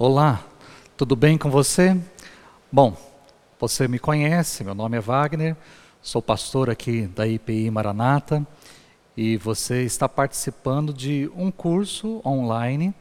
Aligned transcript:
Olá, 0.00 0.46
tudo 0.96 1.16
bem 1.16 1.36
com 1.36 1.50
você? 1.50 2.00
Bom, 2.70 2.96
você 3.58 3.88
me 3.88 3.98
conhece, 3.98 4.62
meu 4.62 4.72
nome 4.72 4.96
é 4.96 5.00
Wagner, 5.00 5.56
sou 6.00 6.22
pastor 6.22 6.70
aqui 6.70 7.08
da 7.08 7.26
IPI 7.26 7.68
Maranata 7.68 8.46
e 9.16 9.36
você 9.36 9.82
está 9.82 10.08
participando 10.08 10.94
de 10.94 11.28
um 11.34 11.50
curso 11.50 12.22
online 12.24 12.94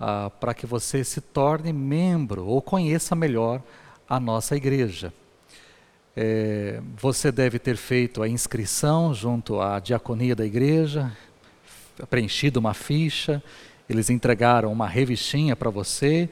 ah, 0.00 0.30
para 0.40 0.54
que 0.54 0.64
você 0.64 1.04
se 1.04 1.20
torne 1.20 1.74
membro 1.74 2.46
ou 2.46 2.62
conheça 2.62 3.14
melhor 3.14 3.60
a 4.08 4.18
nossa 4.18 4.56
igreja. 4.56 5.12
É, 6.16 6.80
você 6.96 7.30
deve 7.30 7.58
ter 7.58 7.76
feito 7.76 8.22
a 8.22 8.28
inscrição 8.30 9.12
junto 9.12 9.60
à 9.60 9.78
diaconia 9.78 10.34
da 10.34 10.46
igreja, 10.46 11.14
preenchido 12.08 12.58
uma 12.58 12.72
ficha 12.72 13.42
eles 13.88 14.10
entregaram 14.10 14.72
uma 14.72 14.86
revistinha 14.86 15.54
para 15.54 15.70
você, 15.70 16.28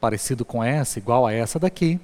parecido 0.00 0.44
com 0.44 0.62
essa, 0.62 0.98
igual 0.98 1.26
a 1.26 1.32
essa 1.32 1.58
daqui, 1.58 2.00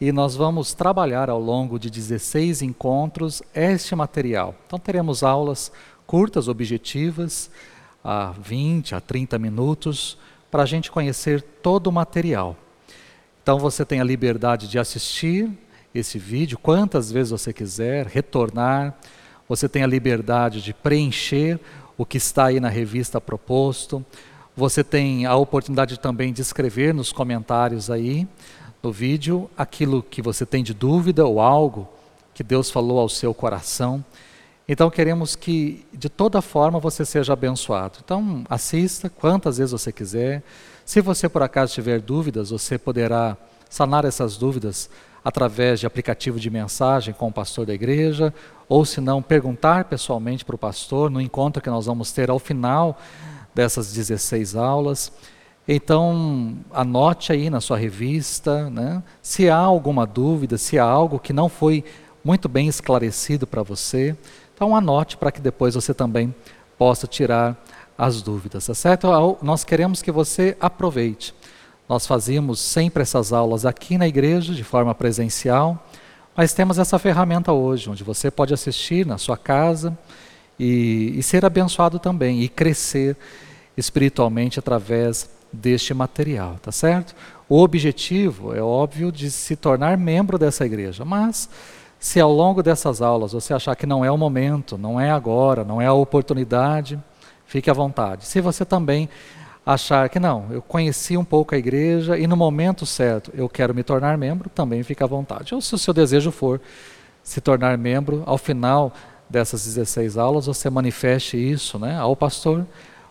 e 0.00 0.12
nós 0.12 0.36
vamos 0.36 0.74
trabalhar 0.74 1.30
ao 1.30 1.40
longo 1.40 1.78
de 1.78 1.90
16 1.90 2.62
encontros 2.62 3.42
este 3.54 3.94
material. 3.94 4.54
Então 4.66 4.78
teremos 4.78 5.22
aulas 5.22 5.72
curtas, 6.06 6.48
objetivas, 6.48 7.50
a 8.04 8.32
20 8.32 8.94
a 8.94 9.00
30 9.00 9.38
minutos, 9.38 10.18
para 10.50 10.62
a 10.62 10.66
gente 10.66 10.90
conhecer 10.90 11.42
todo 11.42 11.88
o 11.88 11.92
material. 11.92 12.56
Então 13.42 13.58
você 13.58 13.84
tem 13.84 14.00
a 14.00 14.04
liberdade 14.04 14.68
de 14.68 14.78
assistir 14.78 15.50
esse 15.94 16.18
vídeo 16.18 16.58
quantas 16.58 17.10
vezes 17.10 17.30
você 17.30 17.52
quiser, 17.52 18.06
retornar. 18.06 18.94
Você 19.48 19.68
tem 19.68 19.82
a 19.82 19.86
liberdade 19.86 20.60
de 20.60 20.74
preencher 20.74 21.58
o 21.96 22.04
que 22.04 22.18
está 22.18 22.46
aí 22.46 22.60
na 22.60 22.68
revista 22.68 23.20
proposto. 23.20 24.04
Você 24.56 24.82
tem 24.82 25.26
a 25.26 25.36
oportunidade 25.36 25.98
também 25.98 26.32
de 26.32 26.42
escrever 26.42 26.94
nos 26.94 27.12
comentários 27.12 27.90
aí 27.90 28.26
no 28.82 28.92
vídeo 28.92 29.50
aquilo 29.56 30.02
que 30.02 30.22
você 30.22 30.46
tem 30.46 30.62
de 30.62 30.72
dúvida 30.72 31.26
ou 31.26 31.40
algo 31.40 31.88
que 32.32 32.44
Deus 32.44 32.70
falou 32.70 33.00
ao 33.00 33.08
seu 33.08 33.34
coração. 33.34 34.04
Então 34.68 34.90
queremos 34.90 35.36
que 35.36 35.86
de 35.92 36.08
toda 36.08 36.42
forma 36.42 36.78
você 36.78 37.04
seja 37.04 37.32
abençoado. 37.32 37.98
Então 38.04 38.44
assista 38.48 39.08
quantas 39.08 39.58
vezes 39.58 39.72
você 39.72 39.92
quiser. 39.92 40.42
Se 40.84 41.00
você 41.00 41.28
por 41.28 41.42
acaso 41.42 41.74
tiver 41.74 42.00
dúvidas, 42.00 42.50
você 42.50 42.78
poderá 42.78 43.36
sanar 43.68 44.04
essas 44.04 44.36
dúvidas 44.36 44.88
através 45.26 45.80
de 45.80 45.86
aplicativo 45.88 46.38
de 46.38 46.48
mensagem 46.48 47.12
com 47.12 47.26
o 47.26 47.32
pastor 47.32 47.66
da 47.66 47.74
igreja, 47.74 48.32
ou 48.68 48.84
se 48.84 49.00
não, 49.00 49.20
perguntar 49.20 49.86
pessoalmente 49.86 50.44
para 50.44 50.54
o 50.54 50.58
pastor 50.58 51.10
no 51.10 51.20
encontro 51.20 51.60
que 51.60 51.68
nós 51.68 51.86
vamos 51.86 52.12
ter 52.12 52.30
ao 52.30 52.38
final 52.38 52.96
dessas 53.52 53.92
16 53.92 54.54
aulas. 54.54 55.10
Então, 55.66 56.56
anote 56.72 57.32
aí 57.32 57.50
na 57.50 57.60
sua 57.60 57.76
revista, 57.76 58.70
né, 58.70 59.02
se 59.20 59.50
há 59.50 59.56
alguma 59.56 60.06
dúvida, 60.06 60.56
se 60.56 60.78
há 60.78 60.84
algo 60.84 61.18
que 61.18 61.32
não 61.32 61.48
foi 61.48 61.82
muito 62.22 62.48
bem 62.48 62.68
esclarecido 62.68 63.48
para 63.48 63.64
você, 63.64 64.16
então 64.54 64.76
anote 64.76 65.16
para 65.16 65.32
que 65.32 65.40
depois 65.40 65.74
você 65.74 65.92
também 65.92 66.32
possa 66.78 67.04
tirar 67.08 67.60
as 67.98 68.22
dúvidas, 68.22 68.64
tá 68.64 68.74
certo? 68.74 69.08
Nós 69.42 69.64
queremos 69.64 70.02
que 70.02 70.12
você 70.12 70.56
aproveite. 70.60 71.34
Nós 71.88 72.06
fazíamos 72.06 72.58
sempre 72.58 73.02
essas 73.02 73.32
aulas 73.32 73.64
aqui 73.64 73.96
na 73.96 74.08
igreja, 74.08 74.52
de 74.52 74.64
forma 74.64 74.94
presencial, 74.94 75.80
mas 76.36 76.52
temos 76.52 76.78
essa 76.78 76.98
ferramenta 76.98 77.52
hoje, 77.52 77.88
onde 77.88 78.02
você 78.02 78.30
pode 78.30 78.52
assistir 78.52 79.06
na 79.06 79.18
sua 79.18 79.36
casa 79.36 79.96
e, 80.58 81.14
e 81.16 81.22
ser 81.22 81.44
abençoado 81.44 81.98
também, 81.98 82.42
e 82.42 82.48
crescer 82.48 83.16
espiritualmente 83.76 84.58
através 84.58 85.30
deste 85.52 85.94
material, 85.94 86.56
tá 86.60 86.72
certo? 86.72 87.14
O 87.48 87.62
objetivo 87.62 88.54
é 88.54 88.60
óbvio 88.60 89.12
de 89.12 89.30
se 89.30 89.54
tornar 89.54 89.96
membro 89.96 90.36
dessa 90.36 90.66
igreja, 90.66 91.04
mas 91.04 91.48
se 92.00 92.20
ao 92.20 92.32
longo 92.32 92.62
dessas 92.62 93.00
aulas 93.00 93.32
você 93.32 93.54
achar 93.54 93.76
que 93.76 93.86
não 93.86 94.04
é 94.04 94.10
o 94.10 94.18
momento, 94.18 94.76
não 94.76 95.00
é 95.00 95.10
agora, 95.10 95.64
não 95.64 95.80
é 95.80 95.86
a 95.86 95.92
oportunidade, 95.92 96.98
fique 97.46 97.70
à 97.70 97.72
vontade. 97.72 98.26
Se 98.26 98.40
você 98.40 98.64
também 98.64 99.08
achar 99.66 100.08
que 100.08 100.20
não, 100.20 100.46
eu 100.52 100.62
conheci 100.62 101.16
um 101.16 101.24
pouco 101.24 101.52
a 101.52 101.58
igreja 101.58 102.16
e 102.16 102.28
no 102.28 102.36
momento 102.36 102.86
certo 102.86 103.32
eu 103.34 103.48
quero 103.48 103.74
me 103.74 103.82
tornar 103.82 104.16
membro, 104.16 104.48
também 104.48 104.84
fica 104.84 105.04
à 105.04 105.08
vontade. 105.08 105.56
Ou 105.56 105.60
se 105.60 105.74
o 105.74 105.78
seu 105.78 105.92
desejo 105.92 106.30
for 106.30 106.60
se 107.20 107.40
tornar 107.40 107.76
membro, 107.76 108.22
ao 108.24 108.38
final 108.38 108.92
dessas 109.28 109.64
16 109.64 110.16
aulas 110.16 110.46
você 110.46 110.70
manifeste 110.70 111.36
isso 111.36 111.80
né, 111.80 111.98
ao 111.98 112.14
pastor 112.14 112.64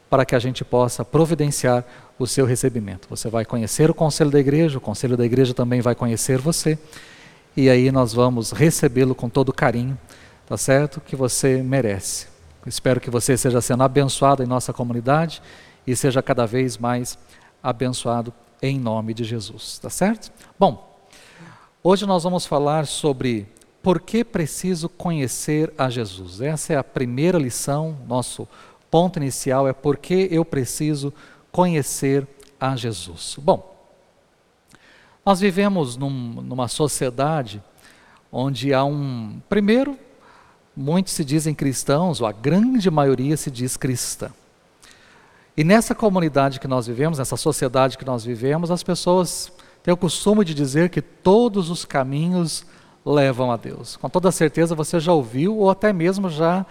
para 0.10 0.24
que 0.24 0.34
a 0.34 0.40
gente 0.40 0.64
possa 0.64 1.04
providenciar 1.04 1.84
o 2.18 2.26
seu 2.26 2.46
recebimento. 2.46 3.10
Você 3.10 3.30
vai 3.30 3.44
conhecer 3.44 3.90
o 3.90 3.94
conselho 3.94 4.32
da 4.32 4.40
igreja, 4.40 4.78
o 4.78 4.82
conselho 4.82 5.18
da 5.18 5.26
igreja 5.26 5.54
também 5.54 5.82
vai 5.82 5.94
conhecer 5.94 6.38
você, 6.38 6.80
e 7.58 7.70
aí 7.70 7.92
nós 7.92 8.14
vamos 8.14 8.52
recebê-lo 8.52 9.14
com 9.14 9.28
todo 9.28 9.52
carinho, 9.52 9.98
tá 10.48 10.56
certo? 10.56 11.02
Que 11.02 11.18
você 11.18 11.62
merece. 11.62 12.28
Espero 12.66 13.02
que 13.02 13.10
você 13.10 13.36
seja 13.36 13.60
sendo 13.60 13.84
abençoado 13.84 14.42
em 14.42 14.46
nossa 14.46 14.72
comunidade 14.72 15.42
e 15.86 15.96
seja 15.96 16.22
cada 16.22 16.46
vez 16.46 16.78
mais 16.78 17.18
abençoado 17.62 18.34
em 18.62 18.80
nome 18.80 19.14
de 19.14 19.24
Jesus, 19.24 19.80
tá 19.80 19.90
certo? 19.90 20.32
Bom, 20.58 21.00
hoje 21.84 22.06
nós 22.06 22.24
vamos 22.24 22.46
falar 22.46 22.88
sobre 22.88 23.48
por 23.84 24.00
que 24.00 24.24
preciso 24.24 24.90
conhecer 24.90 25.72
a 25.78 25.90
Jesus. 25.90 26.42
Essa 26.42 26.74
é 26.74 26.76
a 26.76 26.84
primeira 26.84 27.38
lição, 27.38 27.98
nosso 28.08 28.48
ponto 28.90 29.18
inicial 29.18 29.68
é 29.68 29.74
por 29.74 29.98
que 29.98 30.28
eu 30.32 30.44
preciso 30.44 31.14
conhecer 31.52 32.28
a 32.60 32.76
Jesus. 32.76 33.36
Bom, 33.40 33.76
nós 35.26 35.40
vivemos 35.40 35.98
num, 35.98 36.10
numa 36.10 36.68
sociedade 36.68 37.62
onde 38.32 38.74
há 38.74 38.84
um. 38.84 39.40
Primeiro, 39.50 39.98
muitos 40.76 41.14
se 41.14 41.26
dizem 41.26 41.54
cristãos, 41.54 42.22
ou 42.22 42.28
a 42.28 42.32
grande 42.32 42.90
maioria 42.92 43.38
se 43.38 43.50
diz 43.50 43.78
cristã. 43.78 44.32
E 45.58 45.64
nessa 45.64 45.96
comunidade 45.96 46.60
que 46.60 46.68
nós 46.68 46.88
vivemos, 46.88 47.18
nessa 47.18 47.38
sociedade 47.38 47.98
que 47.98 48.06
nós 48.06 48.26
vivemos, 48.26 48.72
as 48.72 48.84
pessoas 48.84 49.52
têm 49.82 49.94
o 49.94 49.98
costume 49.98 50.44
de 50.44 50.54
dizer 50.54 50.90
que 50.90 51.02
todos 51.02 51.70
os 51.70 51.86
caminhos 51.86 52.66
levam 53.06 53.52
a 53.52 53.58
Deus. 53.58 53.96
Com 53.96 54.10
toda 54.10 54.32
certeza 54.32 54.76
você 54.76 55.00
já 55.00 55.14
ouviu 55.14 55.58
ou 55.58 55.70
até 55.70 55.94
mesmo 55.94 56.30
já 56.30 56.66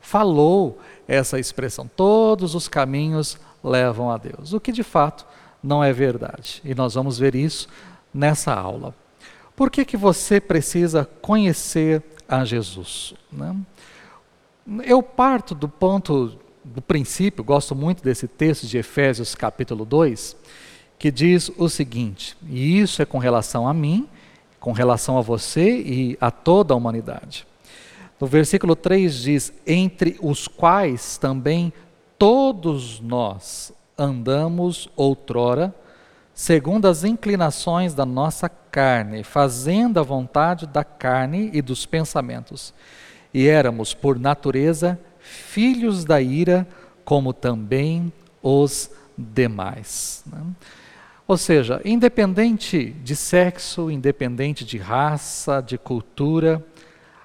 falou 0.00 0.78
essa 1.08 1.38
expressão: 1.38 1.90
todos 1.96 2.54
os 2.54 2.68
caminhos 2.68 3.38
levam 3.64 4.10
a 4.10 4.16
Deus. 4.16 4.52
O 4.52 4.60
que 4.60 4.70
de 4.70 4.82
fato 4.82 5.26
não 5.62 5.82
é 5.82 5.92
verdade. 5.92 6.60
E 6.64 6.74
nós 6.74 6.94
vamos 6.94 7.18
ver 7.18 7.34
isso 7.34 7.68
nessa 8.14 8.54
aula. 8.54 8.94
Por 9.56 9.70
que, 9.70 9.84
que 9.84 9.96
você 9.96 10.40
precisa 10.40 11.04
conhecer 11.20 12.02
a 12.28 12.44
Jesus? 12.44 13.14
Né? 13.32 13.56
Eu 14.84 15.02
parto 15.02 15.54
do 15.54 15.68
ponto 15.68 16.38
do 16.74 16.82
princípio, 16.82 17.42
gosto 17.42 17.74
muito 17.74 18.02
desse 18.02 18.28
texto 18.28 18.66
de 18.66 18.78
Efésios 18.78 19.34
capítulo 19.34 19.84
2, 19.84 20.36
que 20.98 21.10
diz 21.10 21.50
o 21.56 21.68
seguinte, 21.68 22.36
e 22.48 22.80
isso 22.80 23.00
é 23.00 23.04
com 23.04 23.18
relação 23.18 23.68
a 23.68 23.74
mim, 23.74 24.08
com 24.60 24.72
relação 24.72 25.16
a 25.16 25.20
você 25.20 25.70
e 25.80 26.18
a 26.20 26.30
toda 26.30 26.74
a 26.74 26.76
humanidade. 26.76 27.46
No 28.20 28.26
versículo 28.26 28.74
3 28.74 29.14
diz: 29.14 29.52
Entre 29.66 30.18
os 30.20 30.48
quais 30.48 31.16
também 31.18 31.72
todos 32.18 33.00
nós 33.00 33.72
andamos 33.96 34.88
outrora, 34.96 35.74
segundo 36.34 36.86
as 36.86 37.04
inclinações 37.04 37.94
da 37.94 38.04
nossa 38.04 38.48
carne, 38.48 39.22
fazendo 39.22 39.98
a 39.98 40.02
vontade 40.02 40.66
da 40.66 40.82
carne 40.84 41.50
e 41.52 41.62
dos 41.62 41.86
pensamentos. 41.86 42.74
E 43.32 43.46
éramos, 43.46 43.94
por 43.94 44.18
natureza, 44.18 44.98
filhos 45.28 46.04
da 46.04 46.20
ira, 46.20 46.66
como 47.04 47.32
também 47.32 48.12
os 48.42 48.90
demais. 49.16 50.24
Né? 50.26 50.42
Ou 51.26 51.36
seja, 51.36 51.80
independente 51.84 52.90
de 53.04 53.14
sexo, 53.14 53.90
independente 53.90 54.64
de 54.64 54.78
raça, 54.78 55.60
de 55.60 55.76
cultura, 55.76 56.64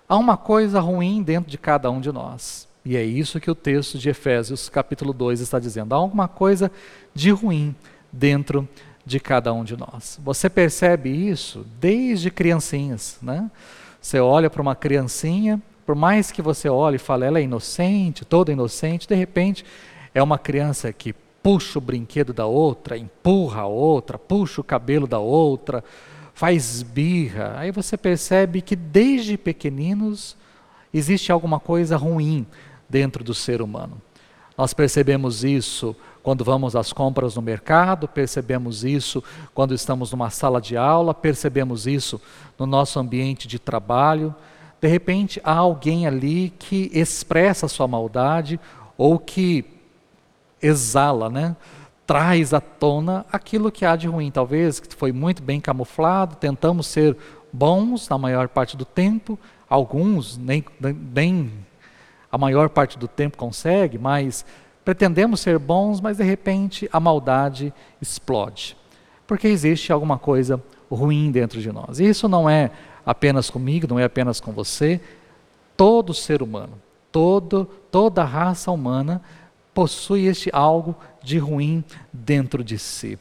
há 0.08 0.18
uma 0.18 0.36
coisa 0.36 0.80
ruim 0.80 1.24
dentro 1.24 1.50
de 1.50 1.58
cada 1.58 1.90
um 1.90 2.02
de 2.02 2.12
nós. 2.12 2.68
E 2.86 2.98
é 2.98 3.04
isso 3.04 3.40
que 3.40 3.50
o 3.50 3.56
texto 3.56 3.98
de 3.98 4.10
Efésios, 4.10 4.68
capítulo 4.68 5.14
2, 5.14 5.40
está 5.40 5.58
dizendo. 5.58 5.94
Há 5.94 5.98
alguma 5.98 6.28
coisa 6.28 6.70
de 7.16 7.32
ruim 7.32 7.74
dentro 8.12 8.68
de 9.06 9.20
cada 9.20 9.54
um 9.54 9.64
de 9.64 9.78
nós. 9.78 10.20
Você 10.22 10.50
percebe 10.50 11.10
isso 11.10 11.66
desde 11.80 12.30
criancinhas, 12.30 13.18
né? 13.22 13.50
Você 14.02 14.20
olha 14.20 14.50
para 14.50 14.62
uma 14.62 14.76
criancinha 14.76 15.62
por 15.86 15.96
mais 15.96 16.32
que 16.32 16.42
você 16.42 16.70
olhe 16.70 16.96
e 16.96 17.00
fale, 17.00 17.26
ela 17.26 17.40
é 17.40 17.44
inocente, 17.44 18.26
toda 18.26 18.52
inocente, 18.52 19.08
de 19.08 19.16
repente 19.16 19.66
é 20.14 20.22
uma 20.22 20.38
criança 20.38 20.92
que 20.94 21.14
puxa 21.42 21.78
o 21.78 21.82
brinquedo 21.82 22.34
da 22.34 22.46
outra, 22.46 22.98
empurra 22.98 23.62
a 23.64 23.68
outra, 23.68 24.18
puxa 24.18 24.62
o 24.62 24.64
cabelo 24.64 25.06
da 25.06 25.20
outra, 25.20 25.84
faz 26.34 26.82
birra. 26.82 27.56
Aí 27.58 27.72
você 27.72 27.98
percebe 27.98 28.62
que 28.62 28.76
desde 28.76 29.38
pequeninos 29.38 30.38
existe 30.94 31.32
alguma 31.32 31.60
coisa 31.60 31.98
ruim 31.98 32.46
dentro 32.88 33.24
do 33.24 33.34
ser 33.34 33.62
humano. 33.62 34.02
Nós 34.58 34.74
percebemos 34.74 35.44
isso 35.44 35.96
quando 36.22 36.46
vamos 36.46 36.76
às 36.76 36.94
compras 36.94 37.36
no 37.36 37.42
mercado, 37.42 38.08
percebemos 38.08 38.84
isso 38.86 39.22
quando 39.54 39.74
estamos 39.74 40.12
numa 40.12 40.30
sala 40.30 40.62
de 40.62 40.78
aula, 40.78 41.14
percebemos 41.14 41.88
isso 41.88 42.22
no 42.58 42.66
nosso 42.66 43.00
ambiente 43.00 43.48
de 43.48 43.60
trabalho. 43.60 44.34
De 44.84 44.90
repente, 44.90 45.40
há 45.46 45.54
alguém 45.54 46.06
ali 46.06 46.50
que 46.60 46.92
expressa 46.94 47.70
sua 47.70 47.88
maldade 47.88 48.60
ou 48.98 49.18
que 49.18 49.64
exala, 50.62 51.30
né? 51.30 51.56
traz 52.06 52.54
à 52.54 52.60
tona 52.60 53.26
aquilo 53.32 53.72
que 53.72 53.86
há 53.86 53.96
de 53.96 54.10
ruim. 54.10 54.30
Talvez 54.30 54.82
que 54.82 54.94
foi 54.94 55.14
muito 55.14 55.42
bem 55.42 55.62
camuflado, 55.62 56.36
tentamos 56.36 56.88
ser 56.88 57.16
bons 57.54 58.10
na 58.10 58.18
maior 58.18 58.50
parte 58.50 58.76
do 58.76 58.84
tempo, 58.84 59.40
alguns 59.70 60.38
nem, 60.38 60.66
nem 61.16 61.50
a 62.30 62.38
maior 62.38 62.68
parte 62.68 62.98
do 62.98 63.08
tempo 63.08 63.38
consegue, 63.38 63.98
mas 63.98 64.46
pretendemos 64.84 65.40
ser 65.40 65.58
bons, 65.60 66.02
mas 66.02 66.18
de 66.18 66.26
repente 66.26 66.90
a 66.92 67.00
maldade 67.00 67.74
explode. 68.02 68.76
Porque 69.26 69.48
existe 69.48 69.94
alguma 69.94 70.18
coisa 70.18 70.62
ruim 70.92 71.32
dentro 71.32 71.62
de 71.62 71.72
nós. 71.72 72.02
E 72.02 72.10
isso 72.10 72.28
não 72.28 72.50
é 72.50 72.70
apenas 73.06 73.50
comigo, 73.50 73.88
não 73.88 74.00
é 74.00 74.04
apenas 74.04 74.40
com 74.40 74.52
você, 74.52 75.02
todo 75.76 76.14
ser 76.14 76.42
humano, 76.42 76.74
todo, 77.12 77.66
toda 77.92 78.24
raça 78.24 78.72
humana 78.72 79.22
possui 79.74 80.26
este 80.26 80.50
algo 80.54 80.96
de 81.22 81.38
ruim 81.38 81.84
dentro 82.12 82.64
de 82.64 82.78
si. 82.78 83.18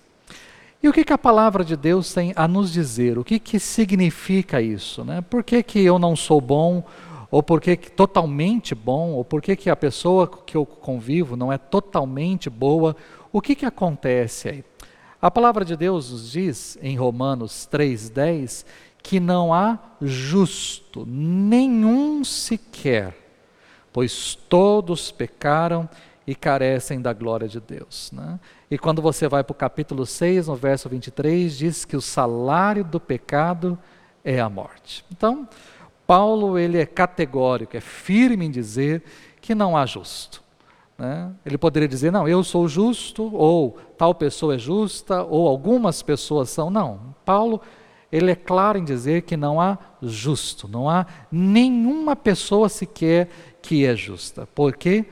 E 0.82 0.88
o 0.88 0.93
que, 0.93 1.05
que 1.05 1.12
a 1.12 1.19
palavra 1.19 1.64
de 1.64 1.76
Deus 1.76 2.12
tem 2.12 2.32
a 2.34 2.49
nos 2.49 2.73
dizer? 2.73 3.17
O 3.17 3.25
que, 3.25 3.38
que 3.38 3.61
significa 3.61 4.61
isso? 4.61 5.05
Né? 5.05 5.20
Por 5.20 5.44
que, 5.44 5.62
que 5.62 5.79
eu 5.81 5.99
não 5.99 6.17
sou 6.17 6.40
bom? 6.40 6.84
Ou 7.31 7.43
por 7.43 7.61
que 7.61 7.76
totalmente 7.76 8.75
bom? 8.75 9.12
Ou 9.12 9.25
por 9.25 9.40
que, 9.40 9.55
que 9.55 9.70
a 9.70 9.76
pessoa 9.76 10.26
que 10.26 10.56
eu 10.56 10.67
convivo 10.67 11.37
não 11.37 11.52
é 11.52 11.56
totalmente 11.56 12.50
boa? 12.50 12.96
O 13.32 13.40
que, 13.40 13.55
que 13.55 13.64
acontece 13.64 14.49
aí? 14.49 14.64
A 15.20 15.31
palavra 15.31 15.64
de 15.64 15.76
Deus 15.76 16.11
nos 16.11 16.32
diz 16.32 16.76
em 16.82 16.96
Romanos 16.96 17.69
3,10 17.73 18.67
que 19.02 19.19
não 19.19 19.52
há 19.52 19.78
justo, 20.00 21.04
nenhum 21.06 22.25
sequer, 22.25 23.16
pois 23.93 24.34
todos 24.34 25.10
pecaram 25.10 25.88
e 26.26 26.34
carecem 26.34 27.00
da 27.00 27.12
glória 27.12 27.49
de 27.49 27.60
Deus. 27.60 28.10
Né? 28.12 28.38
E 28.70 28.78
quando 28.78 29.02
você 29.02 29.28
vai 29.28 29.43
para 29.43 29.52
o 29.52 29.56
capítulo 29.56 30.06
6, 30.06 30.46
no 30.46 30.54
verso 30.54 30.88
23, 30.88 31.56
diz 31.56 31.84
que 31.84 31.96
o 31.96 32.00
salário 32.00 32.84
do 32.84 33.00
pecado 33.00 33.78
é 34.25 34.40
a 34.40 34.49
morte. 34.49 35.05
Então, 35.10 35.48
Paulo 36.06 36.58
ele 36.58 36.78
é 36.78 36.87
categórico, 36.87 37.76
é 37.76 37.81
firme 37.81 38.46
em 38.46 38.50
dizer 38.50 39.02
que 39.40 39.55
não 39.55 39.76
há 39.76 39.84
justo. 39.84 40.43
Né? 40.96 41.32
Ele 41.44 41.58
poderia 41.58 41.88
dizer, 41.88 42.12
não, 42.12 42.28
eu 42.28 42.44
sou 42.44 42.69
justo, 42.69 43.34
ou 43.34 43.76
tal 43.98 44.14
pessoa 44.14 44.55
é 44.55 44.58
justa, 44.58 45.25
ou 45.25 45.48
algumas 45.48 46.02
pessoas 46.02 46.50
são. 46.50 46.70
Não, 46.70 47.14
Paulo 47.25 47.60
ele 48.12 48.31
é 48.31 48.37
claro 48.37 48.79
em 48.79 48.85
dizer 48.85 49.23
que 49.23 49.37
não 49.37 49.61
há 49.61 49.79
justo, 50.00 50.69
não 50.69 50.88
há 50.88 51.06
nenhuma 51.31 52.14
pessoa 52.14 52.69
sequer 52.69 53.29
que 53.61 53.85
é 53.85 53.97
justa. 53.97 54.47
Porque 54.55 55.06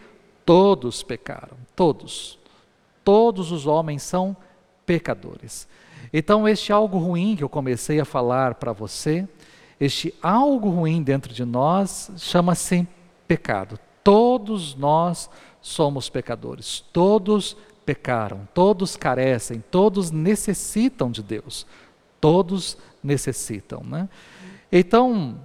Todos 0.52 1.05
pecaram, 1.05 1.56
todos. 1.76 2.37
Todos 3.05 3.52
os 3.52 3.69
homens 3.69 4.02
são 4.02 4.37
pecadores. 4.85 5.69
Então, 6.12 6.49
este 6.49 6.73
algo 6.73 6.99
ruim 6.99 7.37
que 7.37 7.44
eu 7.44 7.49
comecei 7.49 8.00
a 8.00 8.05
falar 8.05 8.56
para 8.56 8.73
você, 8.73 9.29
este 9.79 10.12
algo 10.20 10.69
ruim 10.69 11.05
dentro 11.05 11.32
de 11.32 11.44
nós, 11.44 12.11
chama-se 12.17 12.85
pecado. 13.29 13.79
Todos 14.03 14.75
nós 14.75 15.31
somos 15.61 16.11
pecadores, 16.11 16.85
todos 16.93 17.56
pecaram, 17.87 18.49
todos 18.53 18.96
carecem, 18.96 19.62
todos 19.70 20.11
necessitam 20.11 21.12
de 21.12 21.23
Deus, 21.23 21.64
todos 22.20 22.76
necessitam. 23.02 23.82
Né? 23.82 24.08
Então, 24.70 25.40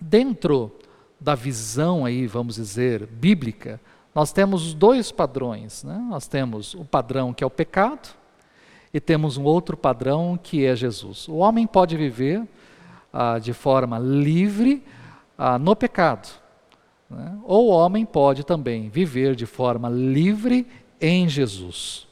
dentro 0.00 0.72
da 1.20 1.34
visão 1.34 2.04
aí, 2.04 2.26
vamos 2.26 2.56
dizer, 2.56 3.06
bíblica, 3.06 3.80
nós 4.14 4.32
temos 4.32 4.74
dois 4.74 5.10
padrões. 5.10 5.84
Né? 5.84 5.96
Nós 6.08 6.26
temos 6.26 6.74
o 6.74 6.84
padrão 6.84 7.32
que 7.32 7.42
é 7.42 7.46
o 7.46 7.50
pecado 7.50 8.08
e 8.92 9.00
temos 9.00 9.36
um 9.36 9.44
outro 9.44 9.76
padrão 9.76 10.38
que 10.40 10.64
é 10.64 10.76
Jesus. 10.76 11.28
O 11.28 11.36
homem 11.36 11.66
pode 11.66 11.96
viver 11.96 12.46
ah, 13.12 13.38
de 13.38 13.52
forma 13.52 13.98
livre 13.98 14.82
ah, 15.38 15.58
no 15.58 15.74
pecado. 15.74 16.28
Né? 17.08 17.38
Ou 17.44 17.68
o 17.68 17.70
homem 17.70 18.04
pode 18.04 18.44
também 18.44 18.88
viver 18.88 19.34
de 19.34 19.46
forma 19.46 19.88
livre 19.88 20.66
em 21.00 21.28
Jesus. 21.28 22.06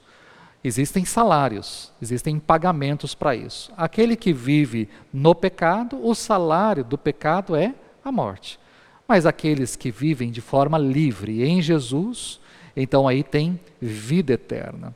Existem 0.62 1.06
salários, 1.06 1.90
existem 2.02 2.38
pagamentos 2.38 3.14
para 3.14 3.34
isso. 3.34 3.72
Aquele 3.76 4.14
que 4.14 4.32
vive 4.32 4.88
no 5.12 5.34
pecado, 5.34 5.98
o 6.06 6.14
salário 6.14 6.84
do 6.84 6.98
pecado 6.98 7.56
é 7.56 7.74
a 8.04 8.12
morte. 8.12 8.60
Mas 9.08 9.24
aqueles 9.24 9.74
que 9.74 9.90
vivem 9.90 10.30
de 10.30 10.42
forma 10.42 10.76
livre 10.76 11.42
em 11.42 11.62
Jesus, 11.62 12.38
então 12.76 13.08
aí 13.08 13.22
tem 13.22 13.58
vida 13.80 14.34
eterna. 14.34 14.94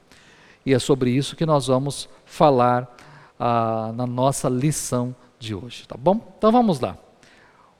E 0.67 0.75
é 0.75 0.79
sobre 0.79 1.11
isso 1.11 1.35
que 1.35 1.47
nós 1.47 1.67
vamos 1.67 2.09
falar 2.27 2.95
ah, 3.41 3.91
na 3.95 4.07
nossa 4.07 4.49
lição 4.49 5.17
de 5.39 5.55
hoje, 5.55 5.89
tá 5.89 5.97
bom? 5.97 6.35
Então 6.39 6.53
vamos 6.53 6.79
lá. 6.79 6.97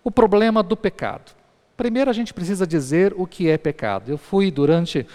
O 0.03 0.11
problema 0.11 0.63
do 0.63 0.77
pecado. 0.77 1.33
Primeiro 1.77 2.11
a 2.11 2.15
gente 2.15 2.33
precisa 2.33 2.67
dizer 2.67 3.15
o 3.17 3.27
que 3.27 3.49
é 3.49 3.59
pecado. 3.59 4.11
Eu 4.11 4.19
fui 4.19 4.51
durante 4.51 5.07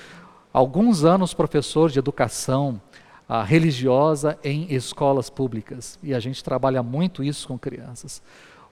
alguns 0.51 1.03
anos 1.03 1.33
professor 1.33 1.89
de 1.89 1.99
educação 1.99 2.81
ah, 3.27 3.43
religiosa 3.43 4.39
em 4.43 4.73
escolas 4.73 5.29
públicas 5.29 5.99
e 6.01 6.13
a 6.13 6.19
gente 6.19 6.43
trabalha 6.43 6.81
muito 6.81 7.23
isso 7.23 7.47
com 7.47 7.57
crianças. 7.57 8.21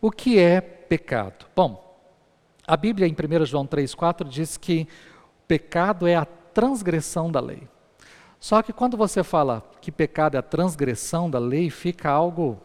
O 0.02 0.12
que 0.12 0.40
é 0.40 0.60
pecado? 0.62 1.46
Bom, 1.56 1.88
a 2.68 2.76
Bíblia, 2.76 3.08
em 3.08 3.14
1 3.14 3.46
João 3.46 3.66
3,4, 3.66 4.28
diz 4.28 4.58
que 4.58 4.88
pecado 5.48 6.06
é 6.06 6.16
a 6.16 6.26
transgressão 6.26 7.32
da 7.32 7.40
lei. 7.40 7.68
Só 8.40 8.62
que 8.62 8.74
quando 8.74 8.98
você 8.98 9.24
fala 9.24 9.64
que 9.82 9.92
pecado 9.92 10.36
é 10.36 10.38
a 10.38 10.44
transgressão 10.44 11.30
da 11.30 11.40
lei, 11.40 11.70
fica 11.70 12.10
algo 12.10 12.60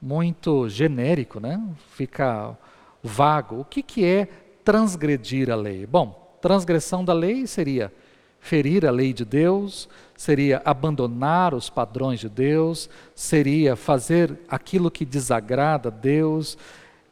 muito 0.00 0.68
genérico, 0.68 1.40
né? 1.40 1.62
fica 1.88 2.56
vago. 3.02 3.60
O 3.60 3.64
que, 3.64 3.82
que 3.82 4.04
é 4.04 4.26
transgredir 4.64 5.50
a 5.50 5.56
lei? 5.56 5.86
Bom, 5.86 6.38
transgressão 6.40 7.04
da 7.04 7.12
lei 7.12 7.46
seria 7.46 7.92
ferir 8.42 8.84
a 8.84 8.90
lei 8.90 9.12
de 9.12 9.24
Deus, 9.24 9.88
seria 10.16 10.60
abandonar 10.64 11.54
os 11.54 11.70
padrões 11.70 12.18
de 12.18 12.28
Deus, 12.28 12.90
seria 13.14 13.76
fazer 13.76 14.36
aquilo 14.48 14.90
que 14.90 15.04
desagrada 15.04 15.88
a 15.88 15.92
Deus, 15.92 16.58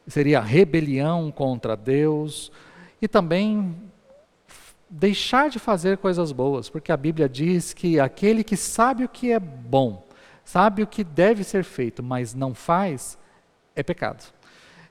seria 0.05 0.41
rebelião 0.41 1.31
contra 1.31 1.77
Deus 1.77 2.51
e 3.01 3.07
também 3.07 3.73
deixar 4.89 5.49
de 5.49 5.57
fazer 5.57 5.97
coisas 5.99 6.33
boas, 6.33 6.69
porque 6.69 6.91
a 6.91 6.97
Bíblia 6.97 7.29
diz 7.29 7.73
que 7.73 7.97
aquele 7.97 8.43
que 8.43 8.57
sabe 8.57 9.05
o 9.05 9.09
que 9.09 9.31
é 9.31 9.39
bom, 9.39 10.05
sabe 10.43 10.83
o 10.83 10.87
que 10.87 11.01
deve 11.01 11.45
ser 11.45 11.63
feito, 11.63 12.03
mas 12.03 12.33
não 12.33 12.53
faz, 12.53 13.17
é 13.73 13.81
pecado. 13.81 14.25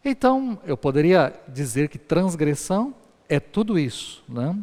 Então, 0.02 0.58
eu 0.64 0.74
poderia 0.74 1.34
dizer 1.46 1.90
que 1.90 1.98
transgressão 1.98 2.94
é 3.28 3.38
tudo 3.38 3.78
isso, 3.78 4.24
né? 4.26 4.56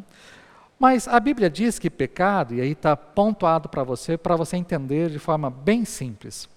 Mas 0.80 1.08
a 1.08 1.20
Bíblia 1.20 1.50
diz 1.50 1.80
que 1.80 1.90
pecado, 1.90 2.54
e 2.54 2.62
aí 2.62 2.72
está 2.72 2.96
pontuado 2.96 3.68
para 3.68 3.84
você, 3.84 4.18
para 4.18 4.36
você 4.36 4.58
entender 4.58 5.10
de 5.10 5.18
forma 5.18 5.50
bem 5.50 5.86
simples. 5.86 6.48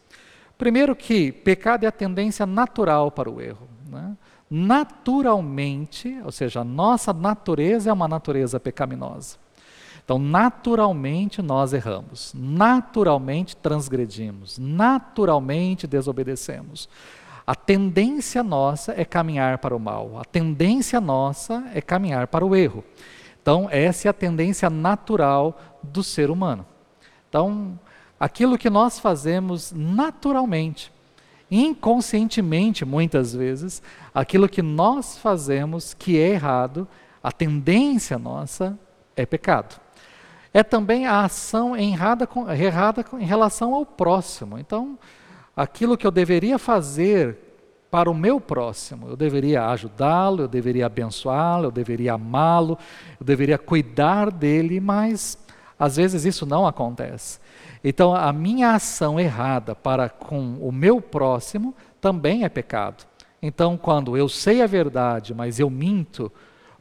Primeiro 0.59 0.95
que 0.95 1.33
pecado 1.33 1.85
é 1.85 1.87
a 1.87 1.93
tendência 1.93 2.45
natural 2.45 3.11
para 3.11 3.31
o 3.31 3.41
erro. 3.41 3.67
Né? 3.89 4.15
Naturalmente, 4.50 6.21
ou 6.23 6.31
seja, 6.31 6.61
a 6.61 6.65
nossa 6.65 7.15
natureza 7.15 7.89
é 7.89 7.93
uma 7.93 8.07
natureza 8.07 8.61
pecaminosa. 8.61 9.39
Então, 10.05 10.19
naturalmente 10.19 11.41
nós 11.41 11.73
erramos, 11.73 12.33
naturalmente 12.35 13.57
transgredimos, 13.57 14.59
naturalmente 14.59 15.87
desobedecemos. 15.87 16.89
A 17.47 17.55
tendência 17.55 18.43
nossa 18.43 18.93
é 19.00 19.05
caminhar 19.05 19.59
para 19.59 19.75
o 19.75 19.79
mal, 19.79 20.19
a 20.19 20.25
tendência 20.25 21.00
nossa 21.00 21.65
é 21.73 21.81
caminhar 21.81 22.27
para 22.27 22.45
o 22.45 22.57
erro. 22.57 22.85
Então, 23.42 23.68
essa 23.70 24.09
é 24.09 24.11
a 24.11 24.14
tendência 24.14 24.68
natural 24.68 25.59
do 25.82 26.02
ser 26.02 26.30
humano. 26.30 26.66
Então, 27.28 27.78
aquilo 28.18 28.59
que 28.59 28.68
nós 28.68 28.99
fazemos 28.99 29.73
naturalmente, 29.73 30.92
inconscientemente, 31.50 32.85
muitas 32.85 33.35
vezes, 33.35 33.82
aquilo 34.14 34.49
que 34.49 34.62
nós 34.62 35.18
fazemos 35.18 35.94
que 35.94 36.18
é 36.18 36.28
errado, 36.28 36.87
a 37.23 37.32
tendência 37.32 38.18
nossa 38.18 38.78
é 39.16 39.25
pecado. 39.25 39.80
É 40.52 40.62
também 40.62 41.06
a 41.06 41.25
ação 41.25 41.76
errada, 41.76 42.28
errada 42.59 43.04
em 43.18 43.25
relação 43.25 43.75
ao 43.75 43.87
próximo. 43.87 44.59
Então, 44.59 44.99
aquilo 45.56 45.97
que 45.97 46.06
eu 46.06 46.11
deveria 46.11 46.59
fazer 46.59 47.50
para 47.90 48.11
o 48.11 48.14
meu 48.14 48.40
próximo, 48.40 49.09
eu 49.09 49.16
deveria 49.16 49.66
ajudá-lo, 49.66 50.42
eu 50.42 50.49
deveria 50.49 50.87
abençoá-lo, 50.87 51.66
eu 51.66 51.70
deveria 51.73 52.12
amá-lo, 52.12 52.78
eu 53.18 53.26
deveria 53.26 53.59
cuidar 53.59 54.30
dele, 54.30 54.78
mas 54.78 55.37
às 55.78 55.97
vezes 55.97 56.25
isso 56.25 56.47
não 56.47 56.66
acontece. 56.66 57.40
Então, 57.82 58.14
a 58.14 58.32
minha 58.32 58.75
ação 58.75 59.18
errada 59.18 59.75
para 59.75 60.09
com 60.09 60.56
o 60.61 60.70
meu 60.70 61.00
próximo 61.00 61.75
também 62.00 62.44
é 62.44 62.49
pecado. 62.49 63.04
Então, 63.42 63.76
quando 63.76 64.16
eu 64.16 64.28
sei 64.28 64.62
a 64.62 64.66
verdade, 64.66 65.35
mas 65.35 65.59
eu 65.59 65.70
minto 65.70 66.30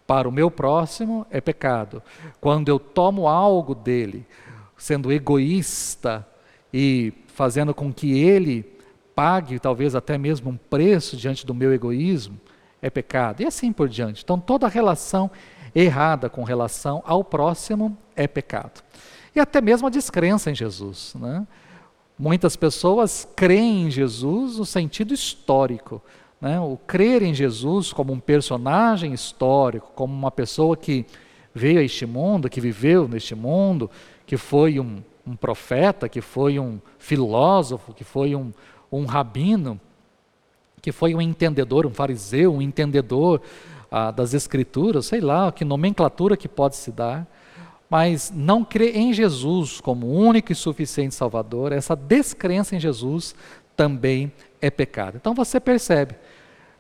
para 0.06 0.28
o 0.28 0.32
meu 0.32 0.52
próximo, 0.52 1.26
é 1.32 1.40
pecado. 1.40 2.04
Quando 2.42 2.68
eu 2.68 2.78
tomo 2.78 3.28
algo 3.28 3.74
dele, 3.74 4.28
sendo 4.78 5.12
egoísta 5.12 6.28
e 6.74 7.14
fazendo 7.28 7.74
com 7.74 7.94
que 7.94 8.20
ele 8.20 8.79
pague 9.20 9.60
talvez 9.60 9.96
até 9.96 10.18
mesmo 10.18 10.50
um 10.50 10.56
preço 10.56 11.18
diante 11.18 11.46
do 11.46 11.54
meu 11.54 11.74
egoísmo, 11.74 12.40
é 12.82 12.90
pecado. 12.90 13.42
E 13.42 13.46
assim 13.46 13.74
por 13.74 13.90
diante. 13.90 14.24
Então, 14.24 14.40
toda 14.40 14.66
relação 14.70 15.30
errada 15.76 16.30
com 16.30 16.46
relação 16.46 17.04
ao 17.06 17.22
próximo 17.22 17.98
é 18.16 18.30
pecado. 18.30 18.82
E 19.36 19.40
até 19.42 19.60
mesmo 19.60 19.88
a 19.88 19.90
descrença 19.90 20.50
em 20.50 20.56
Jesus. 20.56 21.16
Né? 21.20 21.46
Muitas 22.18 22.56
pessoas 22.56 23.28
creem 23.36 23.88
em 23.88 23.92
Jesus 23.92 24.58
no 24.58 24.66
sentido 24.66 25.14
histórico. 25.14 26.02
Né? 26.40 26.58
O 26.58 26.78
crer 26.88 27.22
em 27.22 27.34
Jesus 27.34 27.92
como 27.92 28.14
um 28.14 28.22
personagem 28.22 29.12
histórico, 29.12 29.92
como 29.96 30.14
uma 30.14 30.32
pessoa 30.32 30.78
que 30.78 31.06
veio 31.54 31.82
a 31.82 31.84
este 31.84 32.06
mundo, 32.06 32.50
que 32.50 32.62
viveu 32.62 33.06
neste 33.06 33.36
mundo, 33.36 33.92
que 34.26 34.38
foi 34.38 34.80
um, 34.80 35.04
um 35.28 35.36
profeta, 35.36 36.08
que 36.08 36.22
foi 36.22 36.58
um 36.58 36.80
filósofo, 36.98 37.94
que 37.94 38.06
foi 38.06 38.34
um, 38.34 38.54
um 38.92 39.06
rabino, 39.06 39.80
que 40.82 40.92
foi 40.92 41.14
um 41.14 41.22
entendedor, 41.22 41.86
um 41.86 41.94
fariseu, 41.94 42.54
um 42.54 42.62
entendedor 42.62 43.42
ah, 43.92 44.12
das 44.12 44.34
escrituras, 44.34 45.08
sei 45.08 45.20
lá, 45.20 45.52
que 45.52 45.66
nomenclatura 45.66 46.38
que 46.38 46.48
pode 46.48 46.76
se 46.76 46.92
dar, 46.92 47.28
mas 47.90 48.32
não 48.34 48.64
crer 48.64 48.96
em 48.96 49.14
Jesus 49.14 49.82
como 49.82 50.08
único 50.08 50.52
e 50.52 50.56
suficiente 50.56 51.16
Salvador, 51.16 51.72
essa 51.72 51.96
descrença 51.96 52.76
em 52.76 52.80
Jesus 52.80 53.36
também 53.76 54.32
é 54.62 54.70
pecado. 54.70 55.18
Então 55.18 55.34
você 55.34 55.60
percebe 55.60 56.16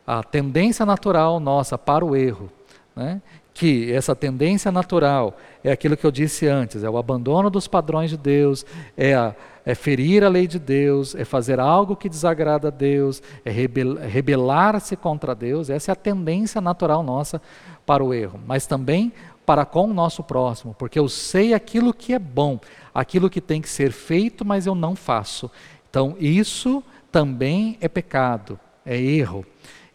a 0.05 0.23
tendência 0.23 0.85
natural 0.85 1.39
nossa 1.39 1.77
para 1.77 2.05
o 2.05 2.15
erro, 2.15 2.51
né? 2.95 3.21
que 3.53 3.91
essa 3.91 4.15
tendência 4.15 4.71
natural 4.71 5.37
é 5.63 5.71
aquilo 5.71 5.97
que 5.97 6.05
eu 6.05 6.11
disse 6.11 6.47
antes, 6.47 6.83
é 6.83 6.89
o 6.89 6.97
abandono 6.97 7.49
dos 7.49 7.67
padrões 7.67 8.09
de 8.09 8.15
Deus, 8.15 8.65
é, 8.95 9.13
a, 9.13 9.35
é 9.69 9.75
ferir 9.75 10.23
a 10.23 10.29
lei 10.29 10.47
de 10.47 10.57
Deus, 10.57 11.13
é 11.13 11.23
fazer 11.23 11.59
algo 11.59 11.95
que 11.95 12.09
desagrada 12.09 12.69
a 12.69 12.71
Deus, 12.71 13.21
é 13.45 13.51
rebelar-se 13.51 14.95
contra 14.95 15.35
Deus, 15.35 15.69
essa 15.69 15.91
é 15.91 15.93
a 15.93 15.95
tendência 15.95 16.59
natural 16.59 17.03
nossa 17.03 17.39
para 17.85 18.03
o 18.03 18.11
erro, 18.11 18.39
mas 18.47 18.65
também 18.65 19.13
para 19.45 19.65
com 19.65 19.83
o 19.85 19.93
nosso 19.93 20.23
próximo, 20.23 20.73
porque 20.73 20.97
eu 20.97 21.07
sei 21.07 21.53
aquilo 21.53 21.93
que 21.93 22.15
é 22.15 22.17
bom, 22.17 22.59
aquilo 22.91 23.29
que 23.29 23.39
tem 23.39 23.61
que 23.61 23.69
ser 23.69 23.91
feito, 23.91 24.43
mas 24.43 24.65
eu 24.65 24.73
não 24.73 24.95
faço. 24.95 25.51
Então, 25.87 26.15
isso 26.19 26.83
também 27.11 27.77
é 27.79 27.87
pecado, 27.87 28.59
é 28.83 28.99
erro. 28.99 29.45